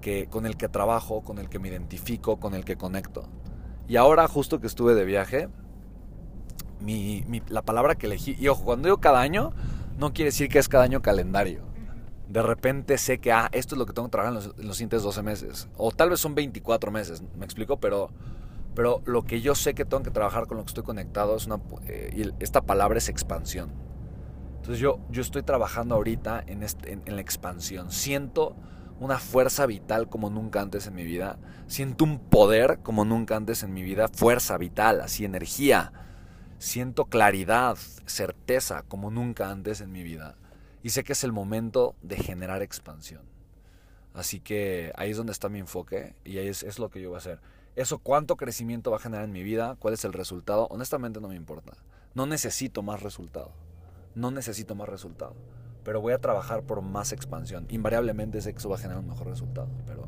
que, 0.03 0.27
con 0.27 0.45
el 0.45 0.59
que 0.59 0.69
trabajo, 0.69 1.23
con 1.23 1.39
el 1.39 1.49
que 1.49 1.59
me 1.59 1.69
identifico, 1.69 2.39
con 2.39 2.55
el 2.55 2.65
que 2.65 2.77
conecto. 2.77 3.25
Y 3.89 3.97
ahora 3.97 4.29
justo 4.29 4.61
que 4.61 4.67
estuve 4.67 4.95
de 4.95 5.07
viaje, 5.07 5.49
la 7.49 7.63
palabra 7.63 7.95
que 7.95 8.05
elegí, 8.07 8.37
y 8.39 8.49
ojo, 8.49 8.65
cuando 8.65 8.89
digo 8.89 8.99
cada 8.99 9.21
año, 9.21 9.55
no 9.99 10.13
quiere 10.13 10.31
decir 10.31 10.51
que 10.51 10.59
es 10.59 10.69
cada 10.69 10.85
año 10.85 11.01
calendario 11.01 11.72
de 12.33 12.41
repente 12.41 12.97
sé 12.97 13.19
que, 13.19 13.31
ah, 13.31 13.51
esto 13.53 13.75
es 13.75 13.79
lo 13.79 13.85
que 13.85 13.93
tengo 13.93 14.09
que 14.09 14.13
trabajar 14.13 14.43
en 14.59 14.67
los, 14.67 14.77
siguientes 14.77 15.03
12 15.03 15.23
meses. 15.23 15.69
O 15.77 15.91
tal 15.91 16.09
vez 16.09 16.19
son 16.19 16.35
24 16.35 16.91
meses, 16.91 17.23
me 17.37 17.45
explico, 17.45 17.79
pero, 17.79 18.11
pero 18.75 19.03
lo 19.05 19.25
que 19.25 19.43
yo 19.43 19.55
sé 19.55 19.75
que 19.75 19.85
tengo 19.85 20.03
que 20.03 20.11
trabajar 20.11 20.47
con 20.47 20.57
lo 20.57 20.65
que 20.65 20.69
estoy 20.69 20.83
conectado 20.83 21.37
es 21.37 21.45
una... 21.45 21.61
Eh, 21.87 22.11
y 22.17 22.43
esta 22.43 22.63
palabra 22.63 22.97
es 22.97 23.11
expansión. 23.11 23.71
Entonces 24.57 24.79
yo, 24.79 24.99
yo 25.11 25.21
estoy 25.21 25.43
trabajando 25.43 25.95
ahorita 25.95 26.43
en, 26.47 26.63
este, 26.63 26.93
en, 26.93 27.15
la 27.15 27.21
expansión. 27.21 27.91
Siento 27.91 28.57
una 28.99 29.19
fuerza 29.19 29.67
vital 29.67 30.09
como 30.09 30.31
nunca 30.31 30.63
antes 30.63 30.87
en 30.87 30.95
mi 30.95 31.05
vida. 31.05 31.39
Siento 31.67 32.05
un 32.05 32.19
poder 32.19 32.79
como 32.79 33.05
nunca 33.05 33.37
antes 33.37 33.63
en 33.63 33.75
mi 33.75 33.83
vida. 33.83 34.09
Fuerza 34.09 34.57
vital, 34.57 35.03
así 35.03 35.27
energía. 35.27 35.93
Siento 36.57 37.07
claridad, 37.07 37.77
certeza 38.07 38.85
como 38.89 39.11
nunca 39.11 39.51
antes 39.51 39.83
en 39.83 39.93
mi 39.93 40.03
vida 40.03 40.37
y 40.83 40.91
sé 40.91 41.05
que 41.05 41.13
es 41.13 41.25
el 41.25 41.33
momento 41.33 41.95
de 42.03 42.17
generar 42.17 42.63
expansión. 42.63 43.23
Así 44.15 44.41
que 44.41 44.93
ahí 44.97 45.11
es 45.11 45.17
donde 45.17 45.33
está 45.33 45.49
mi 45.49 45.59
enfoque 45.59 46.15
y 46.25 46.39
ahí 46.39 46.49
es, 46.49 46.79
lo 46.79 46.91
que 46.91 47.01
yo 47.01 47.09
voy 47.11 47.17
a 47.17 47.19
hacer. 47.19 47.41
Eso, 47.77 47.99
cuánto 47.99 48.37
crecimiento 48.37 48.91
va 48.91 48.99
a 48.99 49.01
generar 49.01 49.25
en 49.25 49.33
mi 49.33 49.43
vida, 49.43 49.77
cuál 49.79 49.95
es 49.95 50.05
el 50.05 50.13
resultado, 50.13 50.67
honestamente 50.71 51.21
no 51.21 51.29
me 51.29 51.37
importa. 51.37 51.73
No 52.15 52.27
necesito 52.27 52.83
más 52.83 53.03
resultado. 53.03 53.53
No 54.15 54.31
necesito 54.31 54.75
más 54.75 54.89
resultado. 54.89 55.35
Pero 55.83 56.03
voy 56.03 56.13
a 56.13 56.19
trabajar 56.19 56.63
por 56.63 56.83
más 56.83 57.13
expansión. 57.13 57.67
Invariablemente 57.71 58.43
sé 58.43 58.53
que 58.53 58.59
eso 58.59 58.69
va 58.69 58.77
a 58.77 58.79
generar 58.79 59.03
un 59.03 59.09
mejor 59.09 59.29
resultado. 59.29 59.69
Pero 59.87 60.07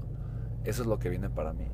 eso 0.64 0.82
es 0.82 0.88
lo 0.88 0.98
que 0.98 1.08
viene 1.08 1.30
para 1.30 1.54
mí. 1.54 1.68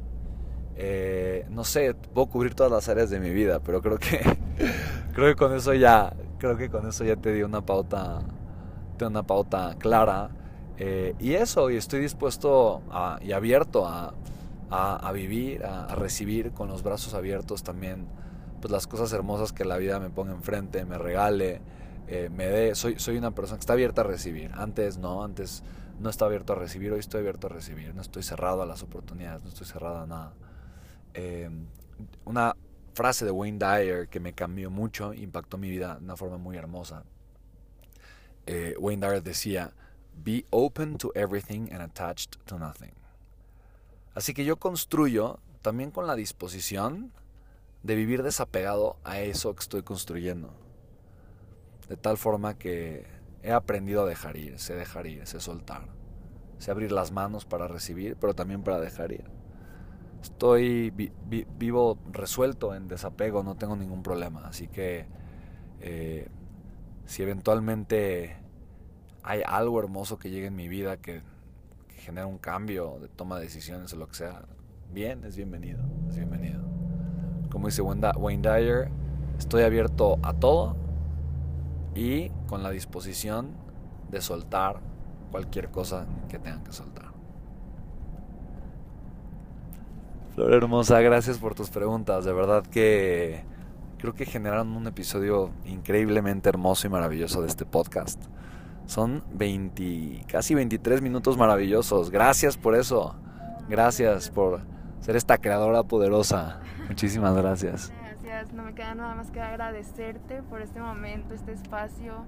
Eh, 0.77 1.47
no 1.51 1.65
sé, 1.65 1.95
puedo 1.95 2.29
cubrir 2.29 2.55
todas 2.55 2.71
las 2.71 2.89
áreas 2.89 3.11
de 3.11 3.19
mi 3.19 3.31
vida, 3.31 3.61
pero 3.61 3.83
creo 3.83 3.99
que 3.99 4.21
creo 5.15 5.27
que 5.29 5.35
con 5.35 5.55
eso 5.55 5.75
ya 5.75 6.15
creo 6.39 6.57
que 6.57 6.71
con 6.71 6.89
eso 6.89 7.05
ya 7.05 7.17
te 7.17 7.33
di 7.33 7.43
una 7.43 7.61
pauta 7.67 8.23
una 9.07 9.23
pauta 9.23 9.77
clara. 9.79 10.31
Eh, 10.79 11.15
y 11.19 11.35
eso, 11.35 11.71
y 11.71 11.77
estoy 11.77 12.01
dispuesto 12.01 12.83
y 13.21 13.33
abierto 13.33 13.87
a, 13.87 14.15
vivir, 15.13 15.65
a, 15.65 15.95
recibir 15.95 16.53
con 16.53 16.69
los 16.69 16.83
brazos 16.83 17.13
abiertos 17.13 17.63
también 17.63 18.07
pues 18.61 18.71
las 18.71 18.87
cosas 18.87 19.13
hermosas 19.13 19.53
que 19.53 19.65
la 19.65 19.77
vida 19.79 19.99
me 20.01 20.11
ponga 20.11 20.33
enfrente, 20.33 20.85
me 20.85 20.99
regale, 20.99 21.61
eh, 22.09 22.29
me 22.31 22.47
dé. 22.47 22.75
Soy, 22.75 22.99
soy 22.99 23.17
una 23.17 23.31
persona 23.31 23.57
que 23.57 23.61
está 23.61 23.73
abierta 23.73 24.03
a 24.03 24.05
recibir. 24.05 24.51
Antes 24.55 24.99
no, 24.99 25.25
antes 25.25 25.63
no 25.99 26.11
estaba 26.11 26.29
abierto 26.29 26.53
a 26.53 26.57
recibir, 26.57 26.93
hoy 26.93 27.01
estoy 27.01 27.21
abierto 27.21 27.47
a 27.47 27.51
recibir. 27.51 27.95
No 27.95 28.03
estoy 28.03 28.23
cerrado 28.23 28.63
a 28.63 28.67
las 28.67 28.83
oportunidades, 28.83 29.43
no 29.43 29.49
estoy 29.49 29.67
cerrado 29.67 30.01
a 30.01 30.07
nada. 30.07 30.35
Em, 31.15 31.67
una 32.25 32.55
frase 32.95 33.25
de 33.25 33.31
Wayne 33.31 33.59
Dyer 33.59 34.09
que 34.09 34.21
me 34.21 34.35
cambió 34.35 34.71
mucho, 34.71 35.15
impactó 35.15 35.57
mi 35.57 35.71
vida 35.71 35.97
de 35.97 36.05
una 36.05 36.17
forma 36.17 36.37
muy 36.37 36.57
hermosa 36.57 37.05
eh, 38.53 38.75
Wayne 38.81 39.07
Dyer 39.07 39.23
decía, 39.23 39.75
be 40.25 40.45
open 40.51 40.99
to 40.99 41.13
everything 41.15 41.73
and 41.73 41.81
attached 41.81 42.37
to 42.47 42.59
nothing. 42.59 42.91
Así 44.13 44.35
que 44.35 44.45
yo 44.45 44.57
construyo 44.57 45.39
también 45.63 45.93
con 45.93 46.09
la 46.09 46.17
disposición 46.17 47.13
de 47.85 47.95
vivir 47.95 48.25
desapegado 48.25 48.97
a 49.05 49.21
eso 49.21 49.55
que 49.55 49.61
estoy 49.61 49.83
construyendo. 49.85 50.53
De 51.89 51.97
tal 51.97 52.19
forma 52.19 52.59
que 52.59 53.07
he 53.45 53.53
aprendido 53.53 54.03
a 54.03 54.07
dejar 54.07 54.37
ir, 54.37 54.59
sé 54.59 54.75
dejar 54.75 55.07
ir, 55.07 55.25
sé 55.29 55.39
soltar, 55.39 55.87
sé 56.59 56.73
abrir 56.73 56.91
las 56.91 57.13
manos 57.13 57.45
para 57.45 57.69
recibir, 57.69 58.17
pero 58.17 58.35
también 58.35 58.65
para 58.65 58.81
dejar 58.81 59.13
ir. 59.13 59.31
Estoy 60.23 60.91
vivo 60.91 61.99
resuelto 62.11 62.75
en 62.75 62.89
desapego, 62.89 63.45
no 63.45 63.57
tengo 63.57 63.77
ningún 63.77 64.03
problema. 64.03 64.49
Así 64.49 64.67
que 64.67 65.07
eh, 65.81 66.29
si 67.07 67.23
eventualmente 67.23 68.40
hay 69.23 69.43
algo 69.47 69.79
hermoso 69.81 70.19
que 70.19 70.31
llegue 70.31 70.47
en 70.47 70.57
mi 70.57 70.69
vida 70.69 70.97
que, 70.97 71.23
genera 71.97 72.27
un 72.27 72.39
cambio 72.39 72.97
de 72.99 73.09
toma 73.09 73.37
de 73.37 73.43
decisiones 73.43 73.93
o 73.93 73.97
lo 73.97 74.09
que 74.09 74.15
sea, 74.15 74.43
bien, 74.91 75.23
es 75.25 75.37
bienvenido, 75.37 75.83
es 76.09 76.17
bienvenido. 76.17 76.63
Como 77.51 77.67
dice 77.67 77.83
Wayne 77.83 78.41
Dyer, 78.41 78.91
estoy 79.39 79.65
abierto 79.65 80.19
a 80.23 80.33
todo 80.33 80.77
y 81.95 82.31
con 82.49 82.63
la 82.63 82.71
disposición 82.71 83.51
de 84.11 84.23
soltar 84.23 84.81
cualquier 85.31 85.71
cosa 85.71 86.07
que 86.29 86.39
tengan 86.39 86.65
que 86.65 86.73
soltar. 86.73 87.11
Flor 90.35 90.55
hermosa, 90.55 91.01
gracias 91.01 91.39
por 91.39 91.55
tus 91.55 91.71
preguntas. 91.71 92.25
De 92.25 92.33
verdad 92.33 92.65
que 92.65 93.45
creo 93.99 94.15
que 94.15 94.25
generaron 94.25 94.77
un 94.77 94.87
episodio 94.87 95.51
increíblemente 95.67 96.49
hermoso 96.49 96.87
y 96.87 96.91
maravilloso 96.91 97.43
de 97.43 97.49
este 97.49 97.67
podcast. 97.67 98.23
Son 98.91 99.23
20, 99.35 100.25
casi 100.27 100.57
23 100.57 101.01
minutos 101.01 101.39
maravillosos. 101.39 102.11
Gracias 102.11 102.57
por 102.57 102.75
eso. 102.75 103.15
Gracias 103.69 104.31
por 104.31 104.63
ser 104.99 105.15
esta 105.15 105.39
creadora 105.39 105.85
poderosa. 105.85 106.59
Muchísimas 106.89 107.37
gracias. 107.37 107.93
Gracias. 108.03 108.53
No 108.53 108.65
me 108.65 108.75
queda 108.75 108.97
nada 108.97 109.15
más 109.15 109.31
que 109.31 109.41
agradecerte 109.41 110.43
por 110.43 110.61
este 110.61 110.81
momento, 110.81 111.35
este 111.35 111.53
espacio 111.53 112.25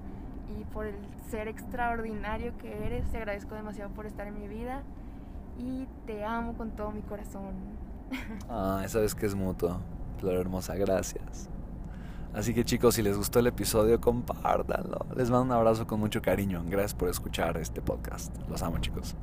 y 0.56 0.62
por 0.66 0.86
el 0.86 0.94
ser 1.32 1.48
extraordinario 1.48 2.56
que 2.58 2.86
eres. 2.86 3.10
Te 3.10 3.16
agradezco 3.16 3.56
demasiado 3.56 3.90
por 3.90 4.06
estar 4.06 4.28
en 4.28 4.38
mi 4.38 4.46
vida 4.46 4.84
y 5.58 5.88
te 6.06 6.24
amo 6.24 6.56
con 6.56 6.76
todo 6.76 6.92
mi 6.92 7.02
corazón. 7.02 7.54
Ah, 8.48 8.84
sabes 8.86 9.16
que 9.16 9.26
es 9.26 9.34
mutuo. 9.34 9.80
Flor 10.18 10.36
hermosa, 10.36 10.76
gracias. 10.76 11.50
Así 12.34 12.54
que 12.54 12.64
chicos, 12.64 12.94
si 12.94 13.02
les 13.02 13.16
gustó 13.16 13.40
el 13.40 13.46
episodio, 13.46 14.00
compártanlo. 14.00 15.06
Les 15.16 15.30
mando 15.30 15.44
un 15.44 15.52
abrazo 15.52 15.86
con 15.86 16.00
mucho 16.00 16.22
cariño. 16.22 16.64
Gracias 16.66 16.94
por 16.94 17.08
escuchar 17.08 17.58
este 17.58 17.82
podcast. 17.82 18.34
Los 18.48 18.62
amo 18.62 18.78
chicos. 18.78 19.14